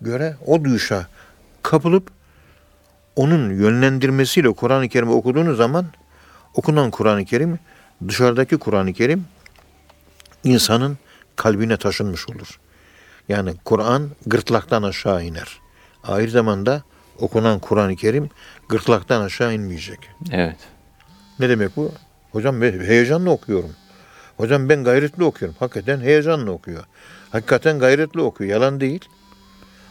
[0.00, 1.06] göre o duyuşa
[1.62, 2.10] kapılıp
[3.16, 5.86] onun yönlendirmesiyle Kur'an-ı Kerim'i okuduğunuz zaman
[6.54, 7.58] okunan Kur'an-ı Kerim
[8.08, 9.24] dışarıdaki Kur'an-ı Kerim
[10.44, 10.98] insanın
[11.36, 12.60] kalbine taşınmış olur.
[13.28, 15.60] Yani Kur'an gırtlaktan aşağı iner.
[16.04, 16.82] Aynı zamanda
[17.18, 18.30] okunan Kur'an-ı Kerim
[18.68, 19.98] gırtlaktan aşağı inmeyecek.
[20.32, 20.56] Evet.
[21.38, 21.92] Ne demek bu?
[22.32, 23.70] Hocam ben heyecanla okuyorum.
[24.36, 25.56] Hocam ben gayretli okuyorum.
[25.58, 26.84] Hakikaten heyecanla okuyor.
[27.30, 28.50] Hakikaten gayretli okuyor.
[28.50, 29.04] Yalan değil.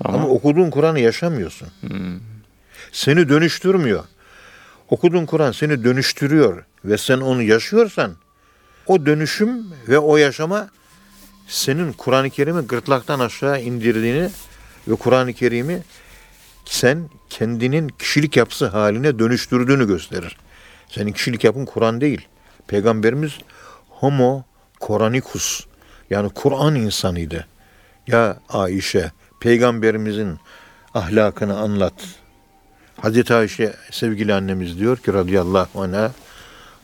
[0.03, 1.67] Ama, Ama okuduğun Kur'an'ı yaşamıyorsun.
[1.81, 2.19] Hmm.
[2.91, 4.03] Seni dönüştürmüyor.
[4.89, 8.15] Okuduğun Kur'an seni dönüştürüyor ve sen onu yaşıyorsan
[8.89, 10.69] o dönüşüm ve o yaşama
[11.47, 14.29] senin Kur'an-ı Kerim'i gırtlaktan aşağı indirdiğini
[14.87, 15.83] ve Kur'an-ı Kerim'i
[16.65, 20.37] sen kendinin kişilik yapısı haline dönüştürdüğünü gösterir.
[20.89, 22.27] Senin kişilik yapın Kur'an değil.
[22.67, 23.31] Peygamberimiz
[23.89, 24.43] homo
[24.79, 25.65] Koranikus
[26.09, 27.47] yani Kur'an insanıydı.
[28.07, 30.39] Ya Ayşe peygamberimizin
[30.93, 31.93] ahlakını anlat.
[33.01, 36.11] Hazreti Ayşe sevgili annemiz diyor ki radıyallahu anh'a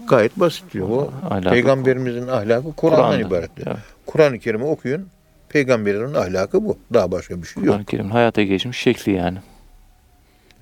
[0.08, 0.90] gayet basit diyor.
[0.90, 3.28] O Ahlakı- peygamberimizin ahlakı Kur'an'dan Kur'an'da.
[3.28, 3.68] ibaret diyor.
[3.68, 3.80] Evet.
[4.06, 5.08] Kur'an-ı Kerim'i okuyun.
[5.50, 6.78] Peygamberin ahlakı bu.
[6.94, 7.72] Daha başka bir şey yok.
[7.74, 9.38] Kur'an-ı Kerim'in hayata geçmiş şekli yani.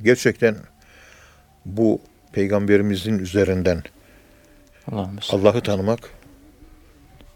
[0.03, 0.55] Gerçekten
[1.65, 2.01] bu
[2.33, 3.83] peygamberimizin üzerinden.
[5.31, 5.99] Allah'ı tanımak,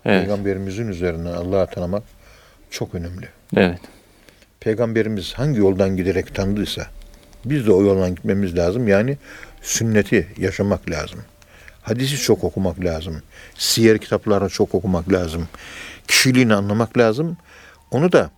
[0.05, 0.19] Evet.
[0.21, 2.03] peygamberimizin üzerinden Allah'ı tanımak
[2.71, 3.27] çok önemli.
[3.55, 3.79] Evet.
[4.60, 6.88] Peygamberimiz hangi yoldan giderek tanıdıysa
[7.45, 8.88] biz de o yoldan gitmemiz lazım.
[8.88, 9.17] Yani
[9.62, 11.19] sünneti yaşamak lazım.
[11.88, 13.21] Hadisi çok okumak lazım.
[13.58, 15.47] Siyer kitaplarını çok okumak lazım.
[16.08, 17.38] Kişiliğini anlamak lazım.
[17.91, 18.32] Onu da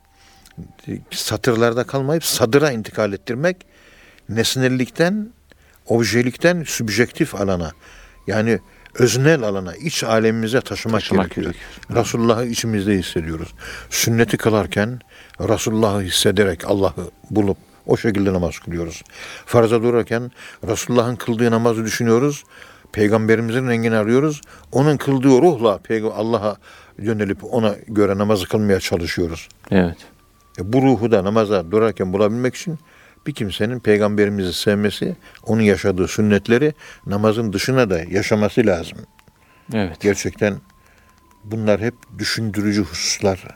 [1.11, 3.57] satırlarda kalmayıp sadıra intikal ettirmek
[4.29, 5.29] nesnellikten,
[5.85, 7.71] objelikten sübjektif alana
[8.27, 8.59] yani
[8.99, 11.53] öznel alana, iç alemimize taşımak, Taşımak gerekiyor.
[11.53, 12.05] gerekiyor.
[12.05, 13.53] Resulullah'ı içimizde hissediyoruz.
[13.89, 14.99] Sünneti kılarken
[15.39, 19.03] Resulullah'ı hissederek Allah'ı bulup o şekilde namaz kılıyoruz.
[19.45, 20.31] Farza durarken
[20.67, 22.43] Resulullah'ın kıldığı namazı düşünüyoruz.
[22.91, 24.41] Peygamberimizin rengini arıyoruz.
[24.71, 25.79] Onun kıldığı ruhla
[26.15, 26.57] Allah'a
[26.97, 29.49] yönelip ona göre namazı kılmaya çalışıyoruz.
[29.71, 29.97] Evet.
[30.59, 32.79] E, bu ruhu da namaza durarken bulabilmek için
[33.27, 36.73] bir kimsenin peygamberimizi sevmesi, onun yaşadığı sünnetleri
[37.05, 38.97] namazın dışına da yaşaması lazım.
[39.73, 40.01] Evet.
[40.01, 40.55] Gerçekten
[41.43, 43.47] bunlar hep düşündürücü hususlar.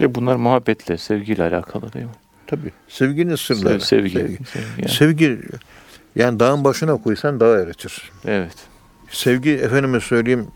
[0.00, 2.10] Ve bunlar muhabbetle, sevgiyle alakalı değil mi?
[2.46, 2.70] Tabii.
[2.88, 3.80] Sevginin sırları.
[3.80, 4.18] Sev- sevgi.
[4.18, 4.44] Sevgi.
[4.44, 4.88] sevgi yani.
[4.88, 5.38] Sevgi,
[6.16, 8.10] yani dağın başına koysan dağı eritir.
[8.24, 8.56] Evet.
[9.10, 10.48] Sevgi efendime söyleyeyim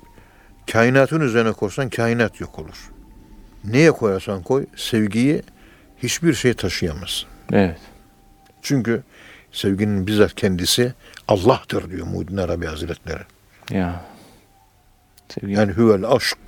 [0.73, 2.91] kainatın üzerine koysan kainat yok olur.
[3.65, 5.43] Neye koyarsan koy sevgiyi
[6.03, 7.27] hiçbir şey taşıyamaz.
[7.53, 7.81] Evet.
[8.63, 9.03] Çünkü
[9.53, 10.95] sevginin bizzat kendisi
[11.29, 13.23] Allah'tır diyor Muhyiddin Arabi Hazretleri.
[13.71, 14.05] Ya.
[15.29, 15.53] Sevgi.
[15.53, 16.39] Yani huvel aşk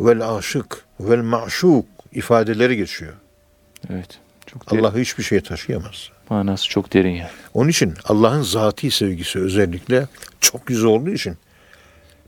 [0.00, 3.12] vel aşık vel maşuk ifadeleri geçiyor.
[3.90, 4.18] evet.
[4.46, 4.84] Çok derin.
[4.84, 6.10] Allah hiçbir şey taşıyamaz.
[6.32, 7.30] Manası çok derin yani.
[7.54, 10.06] Onun için Allah'ın zati sevgisi özellikle
[10.40, 11.36] çok yüz olduğu için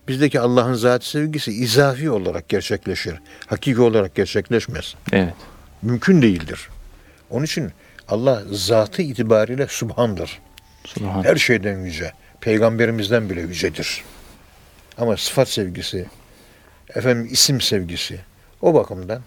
[0.09, 3.15] bizdeki Allah'ın zati sevgisi izafi olarak gerçekleşir.
[3.47, 4.95] Hakiki olarak gerçekleşmez.
[5.13, 5.35] Evet.
[5.83, 6.69] Mümkün değildir.
[7.31, 7.71] Onun için
[8.09, 10.41] Allah zatı itibariyle subhandır.
[10.85, 11.25] Subhan.
[11.25, 12.13] Her şeyden yüce.
[12.41, 14.03] Peygamberimizden bile yücedir.
[14.99, 16.07] Ama sıfat sevgisi,
[16.95, 18.21] efendim isim sevgisi
[18.63, 19.23] o bakımdan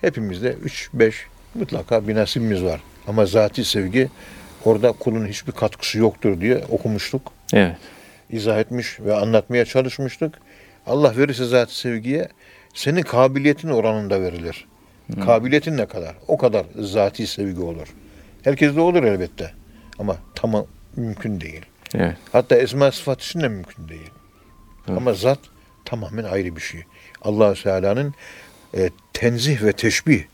[0.00, 0.56] hepimizde
[0.94, 1.12] 3-5
[1.54, 2.80] mutlaka bir nasibimiz var.
[3.08, 4.08] Ama zati sevgi
[4.64, 7.76] orada kulun hiçbir katkısı yoktur diye okumuştuk, Evet.
[8.30, 10.34] izah etmiş ve anlatmaya çalışmıştık.
[10.86, 12.28] Allah verirse zati sevgiye
[12.74, 14.66] senin kabiliyetin oranında verilir.
[15.24, 16.14] Kabiliyetin ne kadar?
[16.28, 17.88] O kadar zati sevgi olur.
[18.44, 19.50] Herkeste olur elbette.
[19.98, 21.66] Ama tamam mümkün değil.
[21.94, 22.16] Evet.
[22.32, 24.10] Hatta esma sıfat için de mümkün değil.
[24.88, 24.98] Evet.
[24.98, 25.38] Ama zat
[25.84, 26.80] tamamen ayrı bir şey.
[27.22, 28.14] allah Teala'nın
[28.76, 30.24] e, tenzih ve teşbih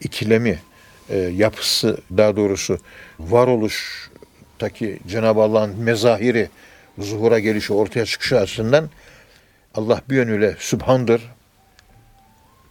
[0.00, 0.58] ikilemi
[1.10, 2.78] e, yapısı daha doğrusu
[3.20, 6.48] varoluştaki Cenab-ı Allah'ın mezahiri
[6.98, 8.90] zuhura gelişi ortaya çıkışı açısından
[9.74, 11.22] Allah bir yönüyle sübhandır.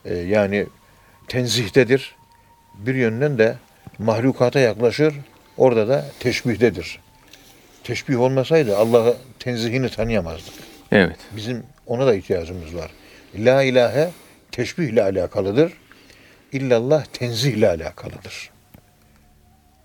[0.06, 0.66] E, yani
[1.28, 2.16] tenzihdedir.
[2.74, 3.56] Bir yönden de
[4.00, 5.14] mahlukata yaklaşır.
[5.58, 7.00] Orada da teşbihdedir.
[7.84, 10.54] Teşbih olmasaydı Allah'ı tenzihini tanıyamazdık.
[10.92, 11.18] Evet.
[11.36, 12.92] Bizim ona da ihtiyacımız var.
[13.36, 14.12] La ilahe
[14.52, 15.74] teşbihle alakalıdır.
[16.54, 18.50] İllallah tenzihle alakalıdır.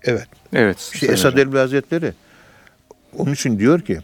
[0.03, 0.27] Evet.
[0.53, 0.91] Evet.
[0.93, 1.37] İşte Esad.
[1.37, 2.13] Elbi Hazretleri
[3.17, 3.99] onun için diyor ki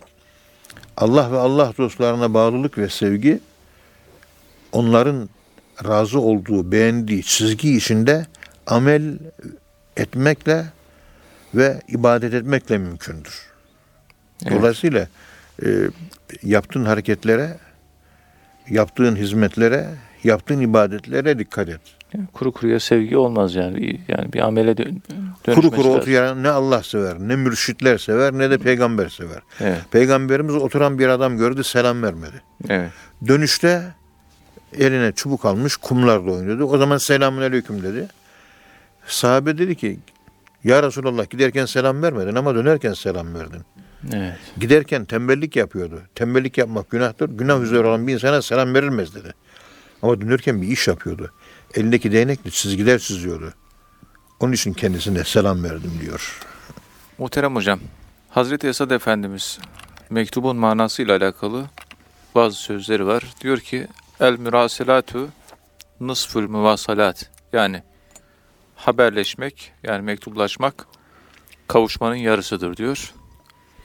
[0.98, 3.40] Allah ve Allah dostlarına bağlılık ve sevgi
[4.72, 5.30] onların
[5.86, 8.26] razı olduğu, beğendiği çizgi içinde
[8.68, 9.18] amel
[9.98, 10.66] etmekle
[11.56, 13.42] ve ibadet etmekle mümkündür.
[14.46, 14.60] Evet.
[14.60, 15.08] Dolayısıyla
[15.66, 15.68] e,
[16.44, 17.58] yaptığın hareketlere,
[18.70, 19.90] yaptığın hizmetlere,
[20.24, 21.82] yaptığın ibadetlere dikkat et.
[22.14, 23.76] Yani kuru kuruya sevgi olmaz yani.
[23.78, 25.02] Bir- Yani bir amele dön
[25.46, 26.00] Kuru dönüşmesi kuru lazım.
[26.02, 29.40] oturan ne Allah sever, ne mürşitler sever, ne de peygamber sever.
[29.62, 29.82] Evet.
[29.92, 32.42] Peygamberimiz oturan bir adam gördü, selam vermedi.
[32.70, 32.92] Evet.
[33.28, 33.82] Dönüşte
[34.78, 36.64] eline çubuk almış, kumlarla oynuyordu.
[36.66, 38.08] O zaman selamun aleyküm dedi.
[39.08, 40.00] Sahabe dedi ki,
[40.64, 43.62] ya Resulallah giderken selam vermedin ama dönerken selam verdin.
[44.14, 44.36] Evet.
[44.60, 46.02] Giderken tembellik yapıyordu.
[46.16, 47.30] Tembellik yapmak günahtır.
[47.30, 49.34] Günah üzere olan bir insana selam verilmez dedi.
[50.02, 51.32] Ama dönerken bir iş yapıyordu.
[51.74, 53.54] Elindeki değnekle çizgiler çiziyordu.
[54.40, 56.40] Onun için kendisine selam verdim diyor.
[57.18, 57.80] Muhterem hocam,
[58.30, 59.60] Hazreti Esad Efendimiz
[60.10, 61.66] mektubun manasıyla alakalı
[62.36, 63.24] bazı sözleri var.
[63.42, 63.88] Diyor ki,
[64.20, 65.30] El müraselatu
[66.00, 67.32] nısful müvasalat.
[67.54, 67.84] Yani
[68.76, 70.88] haberleşmek, yani mektuplaşmak
[71.68, 73.14] kavuşmanın yarısıdır diyor.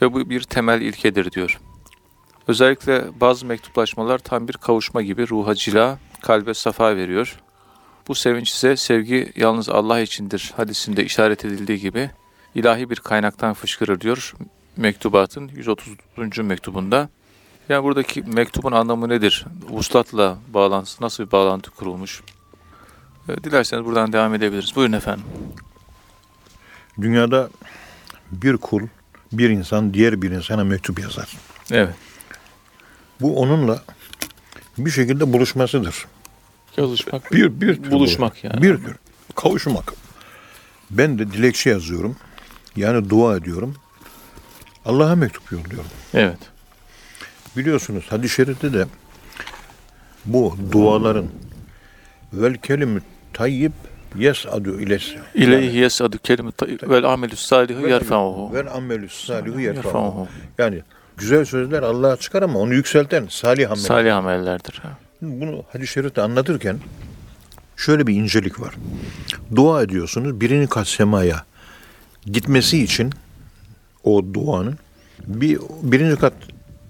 [0.03, 1.61] Ve bu bir temel ilkedir diyor.
[2.49, 7.41] Özellikle bazı mektuplaşmalar tam bir kavuşma gibi ruha cila, kalbe safa veriyor.
[8.11, 12.11] Bu sevinç ise sevgi yalnız Allah içindir hadisinde işaret edildiği gibi
[12.55, 14.35] ilahi bir kaynaktan fışkırır diyor
[14.77, 16.39] mektubatın 130.
[16.39, 17.09] mektubunda.
[17.69, 19.47] Yani buradaki mektubun anlamı nedir?
[19.69, 22.23] Vuslatla bağlantısı nasıl bir bağlantı kurulmuş?
[23.29, 24.77] E, Dilerseniz buradan devam edebiliriz.
[24.77, 25.25] Buyurun efendim.
[27.01, 27.51] Dünyada
[28.33, 28.83] bir kul,
[29.33, 31.37] bir insan diğer bir insana mektup yazar.
[31.71, 31.95] Evet.
[33.21, 33.83] Bu onunla
[34.79, 36.07] bir şekilde buluşmasıdır.
[36.81, 37.33] Yazışmak.
[37.33, 38.63] Bir, bir tür Buluşmak buluş- yani.
[38.63, 38.97] Bir tür.
[39.35, 39.93] Kavuşmak.
[40.91, 42.17] Ben de dilekçe yazıyorum.
[42.77, 43.75] Yani dua ediyorum.
[44.85, 45.91] Allah'a mektup yolluyorum.
[46.15, 46.39] Evet.
[47.57, 48.87] Biliyorsunuz hadis-i şerifte de
[50.25, 51.27] bu duaların
[52.33, 53.73] vel kelimü tayyib
[54.17, 55.03] yes'adu iles.
[55.35, 56.51] İleyhi yes'adu kelime
[56.83, 58.55] vel amelü salihu yerfa'uhu.
[58.55, 60.29] Vel amelü salihu yerfa'uhu.
[60.59, 60.83] Yani
[61.17, 63.83] güzel sözler Allah'a çıkar ama onu yükselten salih amel.
[63.83, 64.83] Salih amellerdir.
[65.23, 66.79] Bunu hadis-i şerifte anlatırken
[67.77, 68.75] şöyle bir incelik var.
[69.57, 71.45] Dua ediyorsunuz birini kat semaya
[72.27, 73.11] gitmesi için
[74.05, 74.79] o duanın
[75.27, 76.33] bir birinci kat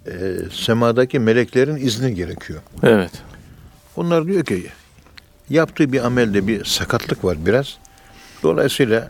[0.07, 0.13] e,
[0.53, 2.61] semadaki meleklerin izni gerekiyor.
[2.83, 3.11] Evet.
[3.97, 4.67] Onlar diyor ki
[5.51, 7.79] yaptığı bir amelde bir sakatlık var biraz.
[8.43, 9.09] Dolayısıyla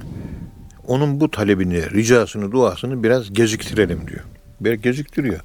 [0.86, 4.24] onun bu talebini, ricasını, duasını biraz geciktirelim diyor.
[4.60, 5.40] Bir geciktiriyor.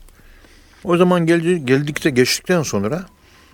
[0.84, 3.06] O zaman geldi, geldikte geçtikten sonra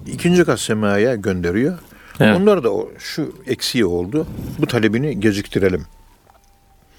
[0.08, 1.78] ikinci kat semaya gönderiyor.
[2.20, 2.38] Evet.
[2.38, 4.28] Onlar da o, şu eksiği oldu.
[4.60, 5.86] Bu talebini geciktirelim.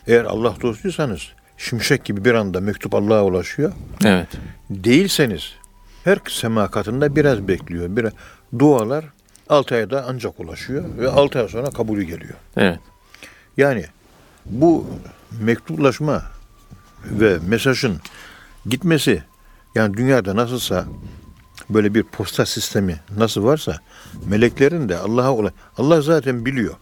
[0.06, 1.20] Eğer Allah dostuysanız
[1.56, 3.72] şimşek gibi bir anda mektup Allah'a ulaşıyor.
[4.04, 4.28] Evet.
[4.70, 5.52] Değilseniz
[6.04, 7.96] her sema katında biraz bekliyor.
[7.96, 8.06] Bir
[8.58, 9.04] dualar
[9.48, 12.34] 6 ayda ancak ulaşıyor ve 6 ay sonra kabulü geliyor.
[12.56, 12.78] Evet.
[13.56, 13.84] Yani
[14.46, 14.86] bu
[15.40, 16.22] mektuplaşma
[17.04, 18.00] ve mesajın
[18.66, 19.22] gitmesi
[19.74, 20.84] yani dünyada nasılsa
[21.74, 23.76] böyle bir posta sistemi nasıl varsa
[24.26, 26.74] meleklerin de Allah'a ula- Allah zaten biliyor.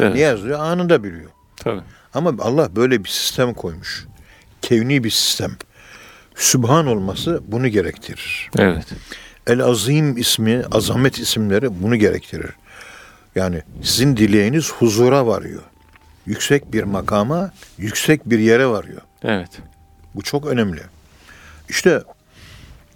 [0.00, 0.14] Evet.
[0.14, 0.58] Ne yazıyor?
[0.60, 1.30] Anında biliyor.
[1.56, 1.80] Tabii.
[2.14, 4.06] Ama Allah böyle bir sistem koymuş.
[4.62, 5.56] Kevni bir sistem.
[6.34, 8.50] Sübhan olması bunu gerektirir.
[8.58, 8.86] Evet.
[9.46, 12.50] El Azim ismi, azamet isimleri bunu gerektirir.
[13.34, 15.62] Yani sizin dileğiniz huzura varıyor.
[16.26, 19.00] Yüksek bir makama, yüksek bir yere varıyor.
[19.22, 19.50] Evet.
[20.14, 20.80] Bu çok önemli.
[21.68, 22.02] İşte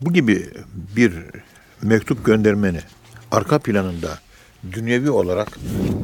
[0.01, 0.47] bu gibi
[0.97, 1.13] bir
[1.83, 2.81] mektup göndermeni
[3.33, 4.19] arka planında
[4.73, 5.49] dünyevi olarak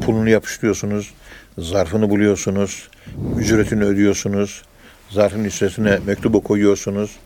[0.05, 1.15] pulunu yapıştırıyorsunuz,
[1.59, 2.89] zarfını buluyorsunuz,
[3.39, 4.63] ücretini ödüyorsunuz,
[5.11, 7.17] zarfın üstesine mektubu koyuyorsunuz,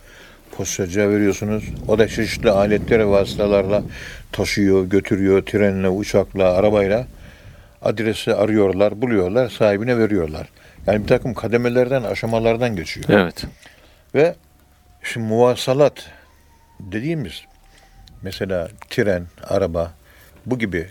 [0.56, 1.64] postacıya veriyorsunuz.
[1.88, 3.82] O da çeşitli aletler ve vasıtalarla
[4.32, 7.06] taşıyor, götürüyor, trenle, uçakla, arabayla.
[7.82, 10.48] Adresi arıyorlar, buluyorlar, sahibine veriyorlar.
[10.86, 13.06] Yani bir takım kademelerden, aşamalardan geçiyor.
[13.08, 13.44] Evet.
[14.14, 14.34] Ve
[15.02, 16.10] şimdi muvasalat
[16.80, 17.44] dediğimiz
[18.22, 19.92] mesela tren, araba
[20.46, 20.88] bu gibi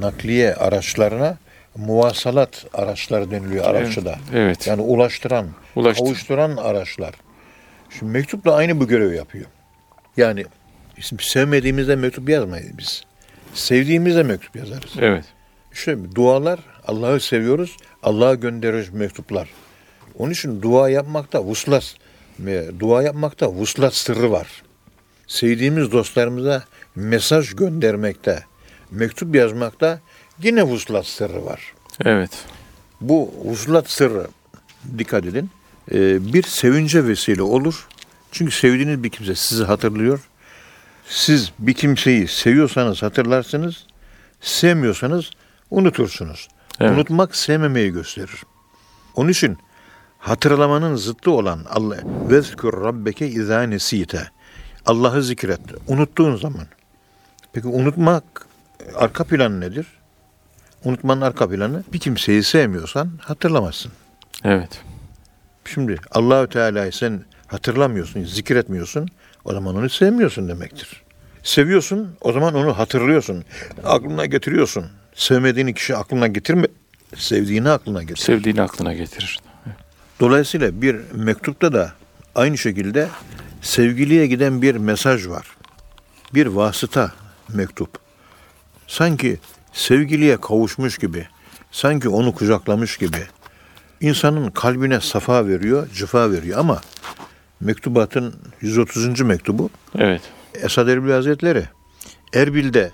[0.00, 1.36] nakliye araçlarına
[1.76, 4.18] muvasalat araçları deniliyor Arapçada.
[4.34, 4.66] Evet.
[4.66, 7.14] Yani ulaştıran, Ulaştı- kavuşturan araçlar.
[7.98, 9.44] Şimdi mektup da aynı bu görevi yapıyor.
[10.16, 10.44] Yani
[11.20, 13.02] sevmediğimizde mektup yazmayız biz.
[13.54, 14.92] Sevdiğimizde mektup yazarız.
[15.00, 15.24] Evet.
[15.72, 17.76] İşte dualar Allah'ı seviyoruz.
[18.02, 19.48] Allah'a gönderiyoruz mektuplar.
[20.18, 21.94] Onun için dua yapmakta vuslat
[22.40, 24.62] ve dua yapmakta vuslat sırrı var.
[25.26, 28.44] Sevdiğimiz dostlarımıza mesaj göndermekte,
[28.90, 30.00] mektup yazmakta
[30.42, 31.72] yine vuslat sırrı var.
[32.04, 32.30] Evet.
[33.00, 34.26] Bu vuslat sırrı
[34.98, 35.50] dikkat edin.
[35.92, 37.86] e, bir sevince vesile olur.
[38.32, 40.20] Çünkü sevdiğiniz bir kimse sizi hatırlıyor.
[41.08, 43.86] Siz bir kimseyi seviyorsanız hatırlarsınız.
[44.40, 45.30] Sevmiyorsanız
[45.70, 46.48] unutursunuz.
[46.80, 46.92] Evet.
[46.92, 48.42] Unutmak sevmemeyi gösterir.
[49.16, 49.58] Onun için
[50.18, 51.96] hatırlamanın zıttı olan Allah
[52.30, 54.30] vezkür rabbeke izâ nesîte.
[54.86, 55.60] Allah'ı zikret.
[55.88, 56.66] Unuttuğun zaman.
[57.52, 58.24] Peki unutmak
[58.94, 59.86] arka planı nedir?
[60.84, 63.92] Unutmanın arka planı bir kimseyi sevmiyorsan hatırlamazsın.
[64.44, 64.82] Evet.
[65.64, 69.08] Şimdi Allahü Teala'yı sen hatırlamıyorsun, zikretmiyorsun.
[69.44, 71.02] O zaman onu sevmiyorsun demektir.
[71.42, 73.44] Seviyorsun, o zaman onu hatırlıyorsun.
[73.84, 74.84] Aklına getiriyorsun.
[75.14, 76.66] Sevmediğin kişi aklına getirme,
[77.16, 78.22] sevdiğini aklına getir.
[78.22, 79.40] Sevdiğini aklına getirir.
[80.20, 81.92] Dolayısıyla bir mektupta da
[82.34, 83.08] aynı şekilde
[83.64, 85.56] sevgiliye giden bir mesaj var.
[86.34, 87.12] Bir vasıta
[87.48, 87.98] mektup.
[88.86, 89.38] Sanki
[89.72, 91.28] sevgiliye kavuşmuş gibi,
[91.70, 93.26] sanki onu kucaklamış gibi
[94.00, 96.80] insanın kalbine safa veriyor, cıfa veriyor ama
[97.60, 99.20] mektubatın 130.
[99.20, 100.22] mektubu Evet.
[100.54, 101.64] Esad Erbil Hazretleri
[102.34, 102.90] Erbil'de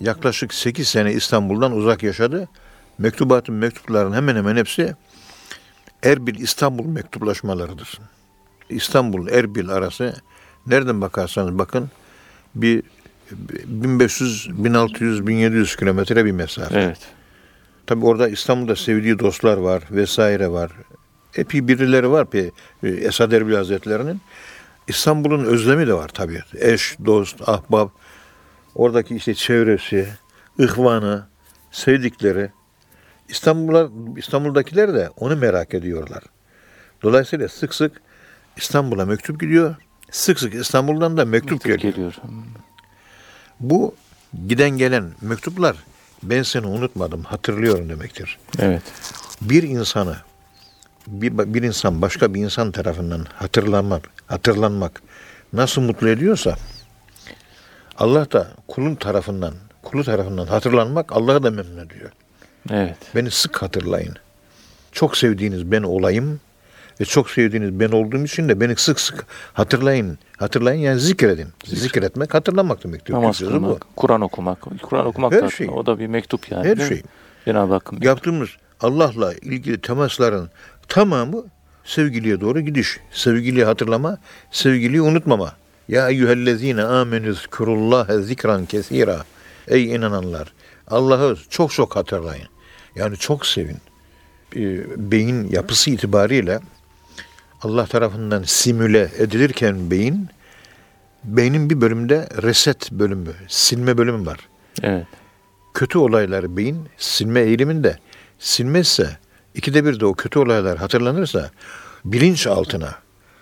[0.00, 2.48] yaklaşık 8 sene İstanbul'dan uzak yaşadı.
[2.98, 4.94] Mektubatın mektupların hemen hemen hepsi
[6.02, 8.00] Erbil İstanbul mektuplaşmalarıdır.
[8.72, 10.14] İstanbul Erbil arası
[10.66, 11.90] nereden bakarsanız bakın
[12.54, 12.82] bir
[13.30, 16.80] 1500 1600 1700 kilometre bir mesafe.
[16.80, 16.98] Evet.
[17.86, 20.72] Tabi orada İstanbul'da sevdiği dostlar var vesaire var.
[21.36, 22.50] Epi birileri var pe
[22.82, 24.20] e, Esad Erbil Hazretleri'nin.
[24.88, 26.40] İstanbul'un özlemi de var tabii.
[26.58, 27.90] Eş, dost, ahbap,
[28.74, 30.08] oradaki işte çevresi,
[30.58, 31.26] ihvanı,
[31.70, 32.50] sevdikleri.
[33.28, 36.22] İstanbul'a İstanbul'dakiler de onu merak ediyorlar.
[37.02, 37.92] Dolayısıyla sık sık
[38.56, 39.76] İstanbul'a mektup gidiyor.
[40.10, 41.78] Sık sık İstanbul'dan da mektup geliyor.
[41.78, 42.14] Geliyor.
[43.60, 43.94] Bu
[44.48, 45.76] giden gelen mektuplar
[46.22, 48.38] ben seni unutmadım, hatırlıyorum demektir.
[48.58, 48.82] Evet.
[49.40, 50.16] Bir insanı
[51.06, 55.02] bir, bir insan başka bir insan tarafından hatırlanmak, hatırlanmak
[55.52, 56.56] nasıl mutlu ediyorsa
[57.98, 62.10] Allah da kulun tarafından, kulu tarafından hatırlanmak Allah'ı da memnun ediyor.
[62.70, 62.96] Evet.
[63.14, 64.16] Beni sık hatırlayın.
[64.92, 66.40] Çok sevdiğiniz ben olayım
[67.00, 70.18] ve çok sevdiğiniz ben olduğum için de beni sık sık hatırlayın.
[70.36, 71.48] Hatırlayın yani zikredin.
[71.64, 73.14] Zikretmek hatırlamak demektir.
[73.14, 73.66] Namaz Türkçesi bu.
[73.66, 74.58] kılmak, Kur'an okumak.
[74.82, 75.68] Kur'an okumak Her da şey.
[75.68, 76.68] o da bir mektup yani.
[76.68, 77.02] Her şey.
[77.44, 78.48] Cenab-ı Hakk'ın Yaptığımız
[78.80, 80.50] Allah'la ilgili temasların
[80.88, 81.44] tamamı
[81.84, 83.00] sevgiliye doğru gidiş.
[83.10, 84.18] Sevgiliyi hatırlama,
[84.50, 85.52] sevgiliyi unutmama.
[85.88, 89.24] Ya eyyühellezine amenü zkurullaha zikran kesira.
[89.68, 90.52] Ey inananlar.
[90.88, 92.48] Allah'ı çok çok hatırlayın.
[92.94, 93.76] Yani çok sevin.
[94.56, 94.80] Ee,
[95.10, 96.60] Beyin yapısı itibariyle
[97.62, 100.28] Allah tarafından simüle edilirken beyin,
[101.24, 104.38] beynin bir bölümde reset bölümü, silme bölümü var
[104.82, 105.06] Evet.
[105.74, 107.98] kötü olayları beyin silme eğiliminde
[108.38, 109.18] silmezse
[109.54, 111.50] ikide bir de o kötü olaylar hatırlanırsa
[112.04, 112.94] bilinç altına,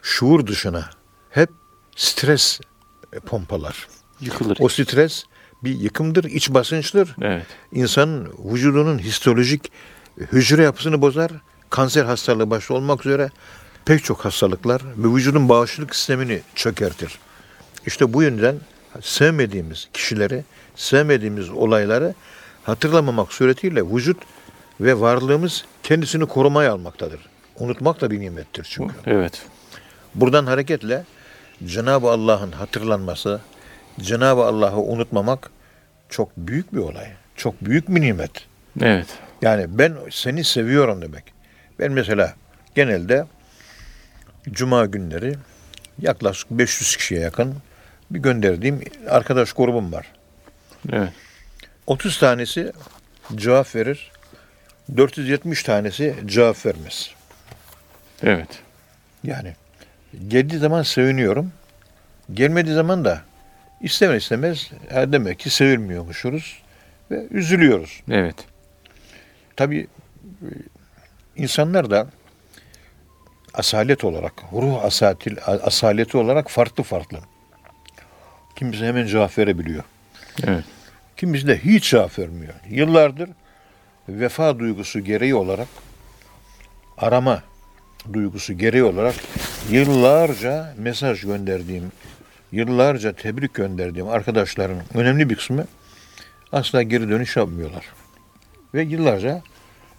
[0.02, 0.90] şuur dışına
[1.30, 1.50] hep
[1.96, 2.60] stres
[3.26, 3.88] pompalar.
[4.20, 4.56] Yıkılır.
[4.60, 5.24] O stres
[5.64, 7.16] bir yıkımdır, iç basınçtır.
[7.22, 7.46] Evet.
[7.72, 9.72] İnsanın vücudunun histolojik
[10.18, 11.30] hücre yapısını bozar.
[11.70, 13.30] Kanser hastalığı başta olmak üzere
[13.84, 17.18] pek çok hastalıklar ve vücudun bağışıklık sistemini çökertir.
[17.86, 18.56] İşte bu yönden
[19.00, 20.44] sevmediğimiz kişileri,
[20.76, 22.14] sevmediğimiz olayları
[22.64, 24.16] hatırlamamak suretiyle vücut
[24.80, 27.20] ve varlığımız kendisini korumaya almaktadır.
[27.58, 28.94] Unutmak da bir nimettir çünkü.
[29.06, 29.42] Evet.
[30.14, 31.04] Buradan hareketle
[31.66, 33.40] Cenab-ı Allah'ın hatırlanması,
[34.00, 35.50] Cenab-ı Allah'ı unutmamak
[36.08, 37.06] çok büyük bir olay.
[37.36, 38.30] Çok büyük bir nimet.
[38.80, 39.06] Evet.
[39.42, 41.24] Yani ben seni seviyorum demek.
[41.78, 42.34] Ben mesela
[42.74, 43.26] genelde
[44.52, 45.34] cuma günleri
[45.98, 47.54] yaklaşık 500 kişiye yakın
[48.10, 50.06] bir gönderdiğim arkadaş grubum var.
[50.92, 51.12] Evet.
[51.86, 52.72] 30 tanesi
[53.34, 54.10] cevap verir.
[54.96, 57.10] 470 tanesi cevap vermez.
[58.22, 58.62] Evet.
[59.24, 59.54] Yani
[60.28, 61.52] geldiği zaman seviniyorum.
[62.34, 63.22] Gelmediği zaman da
[63.80, 66.62] istemen istemez ha demek ki sevilmiyormuşuz
[67.10, 68.02] ve üzülüyoruz.
[68.10, 68.36] Evet.
[69.56, 69.86] Tabii
[70.42, 70.48] e,
[71.36, 72.06] insanlar da
[73.54, 77.18] asalet olarak, ruh asatil, asaleti olarak farklı farklı.
[78.56, 79.84] Kimisi hemen cevap verebiliyor.
[80.46, 80.64] Evet.
[81.16, 82.54] Kimisi de hiç cevap vermiyor.
[82.68, 83.30] Yıllardır
[84.08, 85.68] vefa duygusu gereği olarak
[86.98, 87.42] arama
[88.12, 89.14] duygusu gereği olarak
[89.70, 91.92] yıllarca mesaj gönderdiğim,
[92.52, 95.64] yıllarca tebrik gönderdiğim arkadaşların önemli bir kısmı
[96.52, 97.84] asla geri dönüş yapmıyorlar.
[98.74, 99.42] Ve yıllarca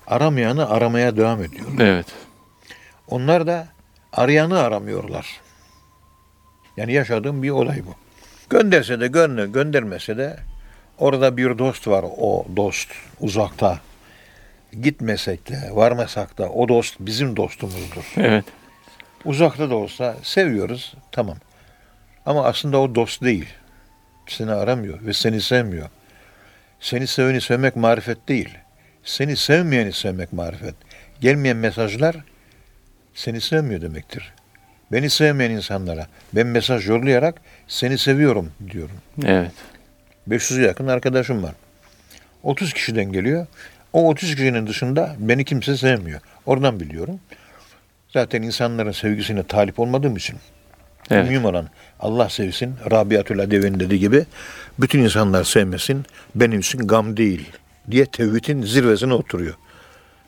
[0.07, 1.65] aramayanı aramaya devam ediyor.
[1.79, 2.05] Evet.
[3.07, 3.67] Onlar da
[4.13, 5.41] arayanı aramıyorlar.
[6.77, 7.95] Yani yaşadığım bir olay bu.
[8.49, 10.39] Gönderse de gönder, göndermese de
[10.97, 12.89] orada bir dost var o dost
[13.19, 13.79] uzakta.
[14.81, 18.13] Gitmesek de varmasak da o dost bizim dostumuzdur.
[18.17, 18.45] Evet.
[19.25, 21.37] Uzakta da olsa seviyoruz tamam.
[22.25, 23.49] Ama aslında o dost değil.
[24.27, 25.89] Seni aramıyor ve seni sevmiyor.
[26.79, 28.57] Seni seveni sevmek marifet değil.
[29.03, 30.75] Seni sevmeyeni sevmek marifet.
[31.21, 32.15] Gelmeyen mesajlar
[33.13, 34.33] seni sevmiyor demektir.
[34.91, 37.35] Beni sevmeyen insanlara ben mesaj yollayarak
[37.67, 38.95] seni seviyorum diyorum.
[39.25, 39.51] Evet.
[40.29, 41.53] 500'e yakın arkadaşım var.
[42.43, 43.47] 30 kişiden geliyor.
[43.93, 46.21] O 30 kişinin dışında beni kimse sevmiyor.
[46.45, 47.19] Oradan biliyorum.
[48.09, 50.37] Zaten insanların sevgisine talip olmadığım için
[51.11, 51.29] Evet.
[51.29, 51.67] mühim olan
[51.99, 52.75] Allah sevsin.
[52.91, 54.25] Rabiatül Adevi'nin dediği gibi
[54.79, 56.05] bütün insanlar sevmesin.
[56.35, 57.49] Benim için gam değil
[57.91, 59.53] diye tevhidin zirvesine oturuyor.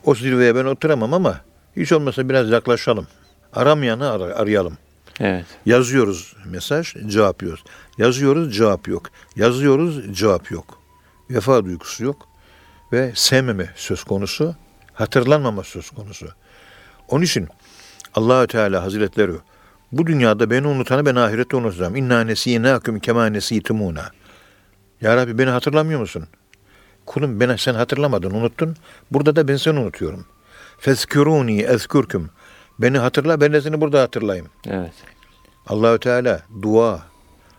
[0.04, 1.40] O zirveye ben oturamam ama
[1.76, 3.06] hiç olmasa biraz yaklaşalım.
[3.52, 4.78] Aramayanı ar- arayalım.
[5.20, 5.44] Evet.
[5.66, 7.58] Yazıyoruz mesaj, cevap yok.
[7.98, 9.10] Yazıyoruz, cevap yok.
[9.36, 10.78] Yazıyoruz, cevap yok.
[11.30, 12.28] Vefa duygusu yok.
[12.92, 14.54] Ve sevmeme söz konusu,
[14.92, 16.26] hatırlanmama söz konusu.
[17.08, 17.48] Onun için
[18.14, 19.32] Allahü Teala Hazretleri
[19.92, 21.96] bu dünyada beni unutanı ben ahirette unutacağım.
[21.96, 24.04] İnna nesiyinâküm kemâ nesîtumûnâ.
[25.00, 26.26] Ya Rabbi beni hatırlamıyor musun?
[27.06, 28.76] Kulum beni sen hatırlamadın, unuttun.
[29.10, 30.26] Burada da ben seni unutuyorum.
[30.78, 32.30] Fezkürûni ezkürküm.
[32.78, 34.48] Beni hatırla, ben de seni burada hatırlayayım.
[34.66, 34.92] Evet.
[35.66, 37.00] Allahü Teala dua,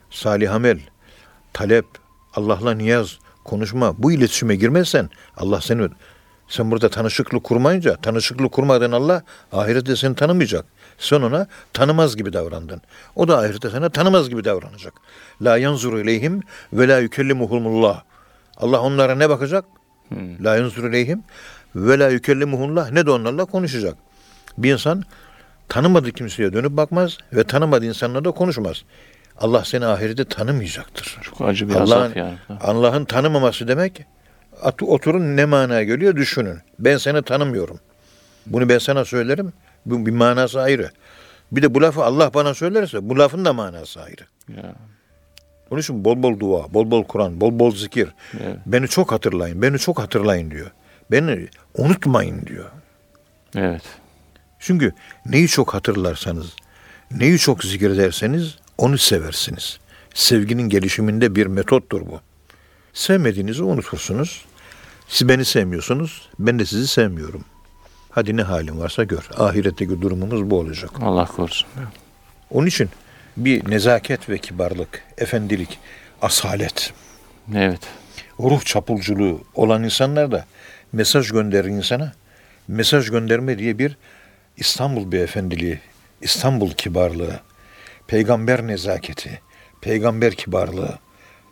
[0.10, 0.80] salih amel,
[1.54, 1.86] talep,
[2.34, 5.90] Allah'la niyaz, konuşma bu iletişime girmezsen Allah seni
[6.48, 10.66] Sen burada tanışıklık kurmayınca, tanışıklık kurmadığın Allah ahirette seni tanımayacak.
[10.98, 12.82] Sen ona tanımaz gibi davrandın.
[13.16, 14.94] O da ahirette sana tanımaz gibi davranacak.
[15.42, 16.42] La yanzuru ileyhim
[16.74, 18.04] ve la yükellimuhumullah.
[18.58, 19.66] Allah onlara ne bakacak?
[20.44, 21.24] La yanzuru ileyhim
[21.76, 22.92] ve la yükellimuhumullah.
[22.92, 23.96] Ne de onlarla konuşacak.
[24.58, 25.04] Bir insan
[25.70, 28.84] tanımadığı kimseye dönüp bakmaz ve tanımadığı insanla da konuşmaz.
[29.38, 31.18] Allah seni ahirette tanımayacaktır.
[31.22, 32.38] Çok acı bir Allah'ın azap yani.
[32.62, 34.06] Allah'ın tanımaması demek
[34.62, 36.58] at- oturun ne manaya geliyor düşünün.
[36.80, 37.80] Ben seni tanımıyorum.
[38.46, 39.54] Bunu ben sana söylerim.
[39.86, 40.90] Bu bir manası ayrı.
[41.52, 44.22] Bir de bu lafı Allah bana söylerse bu lafın da manası ayrı.
[44.58, 44.76] Ya,
[45.72, 48.10] Onun için bol bol dua, bol bol Kur'an, bol bol zikir.
[48.44, 48.58] evet.
[48.66, 50.72] Beni çok hatırlayın, beni çok hatırlayın diyor.
[51.12, 51.48] Beni
[51.78, 52.70] unutmayın diyor.
[53.56, 53.82] evet.
[54.60, 54.94] Çünkü
[55.26, 56.56] neyi çok hatırlarsanız,
[57.12, 59.80] neyi çok zikrederseniz onu seversiniz.
[60.14, 62.20] Sevginin gelişiminde bir metottur bu.
[62.94, 64.46] Sevmediğinizi unutursunuz.
[65.08, 67.46] Siz beni sevmiyorsunuz, ben de sizi sevmiyorum.
[68.10, 69.30] Hadi ne halin varsa gör.
[69.38, 70.92] Ahiretteki durumumuz bu olacak.
[71.02, 71.68] Allah korusun.
[72.52, 72.90] Onun için
[73.38, 75.80] bir nezaket ve kibarlık, efendilik,
[76.22, 76.94] asalet,
[77.56, 77.82] Evet.
[78.40, 80.46] ruh çapulculuğu olan insanlar da
[80.96, 82.12] mesaj gönderir insana.
[82.68, 83.98] Mesaj gönderme diye bir
[84.58, 85.80] İstanbul beyefendiliği,
[86.22, 87.40] İstanbul kibarlığı,
[88.08, 89.42] peygamber nezaketi,
[89.82, 91.00] peygamber kibarlığı.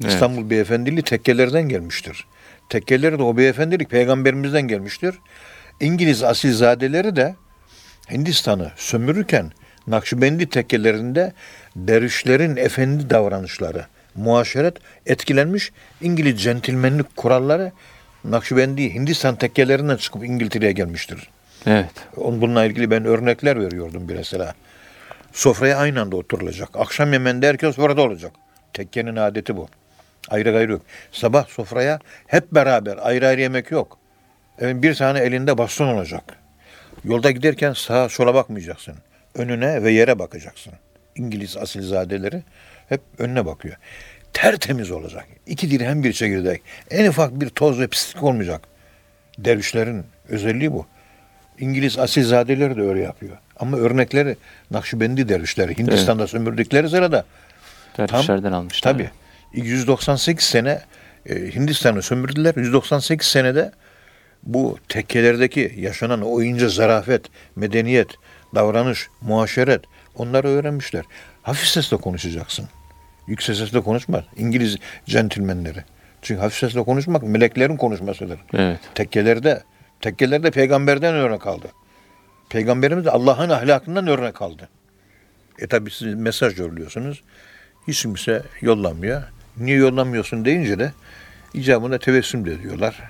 [0.02, 0.14] Evet.
[0.14, 2.26] İstanbul beyefendiliği tekkelerden gelmiştir.
[2.70, 5.16] Tekkeleri de o beyefendilik peygamberimizden gelmiştir.
[5.80, 7.36] İngiliz asilzadeleri de
[8.12, 9.52] Hindistan'ı sömürürken
[9.88, 11.34] Nakşibendi tekkelerinde
[11.76, 13.86] dervişlerin efendi davranışları,
[14.16, 15.72] muaşeret etkilenmiş
[16.02, 17.72] İngiliz centilmenlik kuralları
[18.24, 21.30] Nakşibendi Hindistan tekkelerinden çıkıp İngiltere'ye gelmiştir.
[21.66, 21.92] Evet.
[22.18, 24.54] On- Bununla ilgili ben örnekler veriyordum bir mesela.
[25.34, 26.70] Sofraya aynı anda oturulacak.
[26.74, 28.32] Akşam yemeğinde herkes orada olacak.
[28.74, 29.68] Tekkenin adeti bu.
[30.30, 30.82] Ayrı gayrı yok.
[31.12, 33.98] Sabah sofraya hep beraber ayrı ayrı yemek yok.
[34.60, 36.24] Evet, bir tane elinde baston olacak.
[37.04, 38.96] Yolda giderken sağa sola bakmayacaksın.
[39.36, 40.74] Önüne ve yere bakacaksın.
[41.16, 42.44] İngiliz asilzadeleri
[42.90, 43.76] hep önüne bakıyor.
[44.34, 45.28] Tertemiz olacak.
[45.48, 46.62] İki dirhem bir çekirdek.
[46.92, 48.62] En ufak bir toz ve pislik olmayacak.
[49.38, 50.86] Dervişlerin özelliği bu.
[51.60, 53.38] İngiliz asilzadeleri de öyle yapıyor.
[53.60, 54.38] Ama örnekleri
[54.72, 57.26] Nakşibendi dervişleri Hindistan'da sömürdükleri sırada
[57.98, 58.94] Dervişlerden almışlar.
[58.94, 59.10] tabii
[59.54, 60.82] 198 sene
[61.26, 62.54] e, Hindistan'ı sömürdüler.
[62.56, 63.72] 198 senede
[64.44, 67.22] bu tekkelerdeki yaşanan o ince zarafet,
[67.56, 68.08] medeniyet,
[68.56, 69.82] davranış, muaşeret
[70.16, 71.04] onları öğrenmişler.
[71.42, 72.66] Hafif sesle konuşacaksın.
[73.28, 74.24] Yüksek sesle konuşma.
[74.38, 75.84] İngiliz centilmenleri.
[76.22, 78.40] Çünkü hafif sesle konuşmak meleklerin konuşmasıdır.
[78.54, 78.80] Evet.
[78.96, 79.64] Tekkelerde,
[80.02, 81.68] tekkelerde peygamberden örnek aldı.
[82.50, 84.70] Peygamberimiz de Allah'ın ahlakından örnek aldı.
[85.60, 87.24] E tabi siz mesaj yolluyorsunuz.
[87.88, 89.24] Hiç kimse yollamıyor.
[89.58, 90.92] Niye yollamıyorsun deyince de
[91.54, 93.04] icabında tebessüm de diyorlar.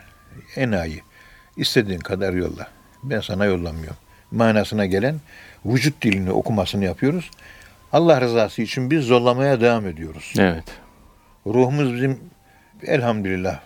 [0.56, 1.02] Enayi.
[1.58, 2.68] İstediğin kadar yolla.
[3.04, 3.98] Ben sana yollamıyorum.
[4.32, 5.16] Manasına gelen
[5.66, 7.32] vücut dilini okumasını yapıyoruz.
[7.94, 10.34] Allah rızası için biz zorlamaya devam ediyoruz.
[10.40, 10.64] Evet.
[11.48, 12.20] Ruhumuz bizim
[12.88, 13.60] elhamdülillah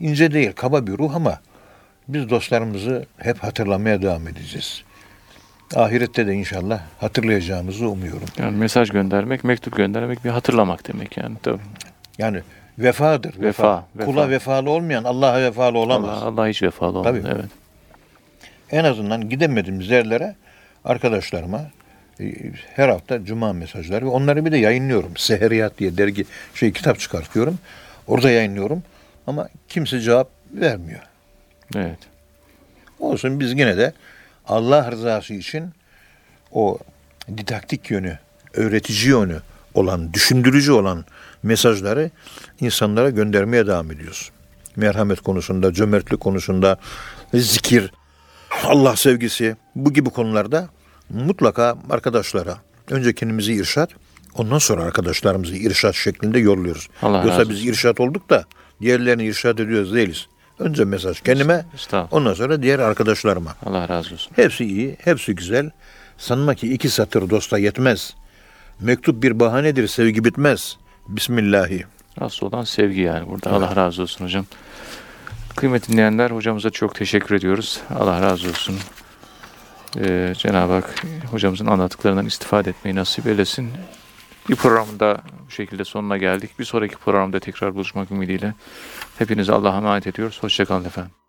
[0.00, 1.40] ince değil, kaba bir ruh ama
[2.08, 4.82] biz dostlarımızı hep hatırlamaya devam edeceğiz.
[5.74, 8.28] Ahirette de inşallah hatırlayacağımızı umuyorum.
[8.38, 11.36] Yani mesaj göndermek, mektup göndermek bir hatırlamak demek yani.
[11.42, 11.62] Tabii.
[12.18, 12.42] Yani
[12.78, 13.40] vefadır.
[13.40, 14.04] Vefa, vefa.
[14.04, 16.22] Kula vefalı olmayan Allah'a vefalı olamaz.
[16.22, 17.04] Allah, Allah hiç vefalı olmaz.
[17.04, 17.34] Tabii.
[17.34, 17.50] Evet.
[18.70, 20.34] En azından gidemediğimiz yerlere
[20.84, 21.60] arkadaşlarıma
[22.74, 25.16] her hafta cuma mesajları ve onları bir de yayınlıyorum.
[25.16, 27.58] Seheriyat diye dergi şey kitap çıkartıyorum.
[28.06, 28.82] Orada yayınlıyorum
[29.26, 31.00] ama kimse cevap vermiyor.
[31.76, 31.98] Evet.
[32.98, 33.92] Olsun biz yine de
[34.46, 35.70] Allah rızası için
[36.52, 36.78] o
[37.36, 38.18] didaktik yönü,
[38.54, 39.40] öğretici yönü
[39.74, 41.04] olan, düşündürücü olan
[41.42, 42.10] mesajları
[42.60, 44.30] insanlara göndermeye devam ediyoruz.
[44.76, 46.78] Merhamet konusunda, cömertlik konusunda,
[47.34, 47.92] zikir,
[48.64, 50.68] Allah sevgisi bu gibi konularda
[51.14, 52.58] mutlaka arkadaşlara
[52.90, 53.90] önce kendimizi irşat,
[54.34, 56.88] ondan sonra arkadaşlarımızı irşat şeklinde yolluyoruz.
[57.02, 57.54] Allah razı Yoksa olsun.
[57.54, 58.44] biz irşat olduk da
[58.80, 60.26] diğerlerini irşat ediyoruz değiliz.
[60.58, 61.64] Önce mesaj kendime,
[62.10, 63.54] ondan sonra diğer arkadaşlarıma.
[63.66, 64.32] Allah razı olsun.
[64.36, 65.70] Hepsi iyi, hepsi güzel.
[66.18, 68.14] Sanma ki iki satır dosta yetmez.
[68.80, 70.76] Mektup bir bahanedir, sevgi bitmez.
[71.08, 71.84] Bismillahi.
[72.20, 73.50] Asıl olan sevgi yani burada.
[73.50, 74.46] Allah razı olsun hocam.
[75.56, 77.80] Kıymetli dinleyenler hocamıza çok teşekkür ediyoruz.
[77.94, 78.76] Allah razı olsun.
[79.96, 83.70] Ee, Cenab-ı Hak hocamızın anlattıklarından istifade etmeyi nasip eylesin.
[84.48, 86.58] Bir programda bu şekilde sonuna geldik.
[86.58, 88.54] Bir sonraki programda tekrar buluşmak ümidiyle.
[89.18, 90.38] Hepinize Allah'a emanet ediyoruz.
[90.42, 91.23] Hoşçakalın efendim.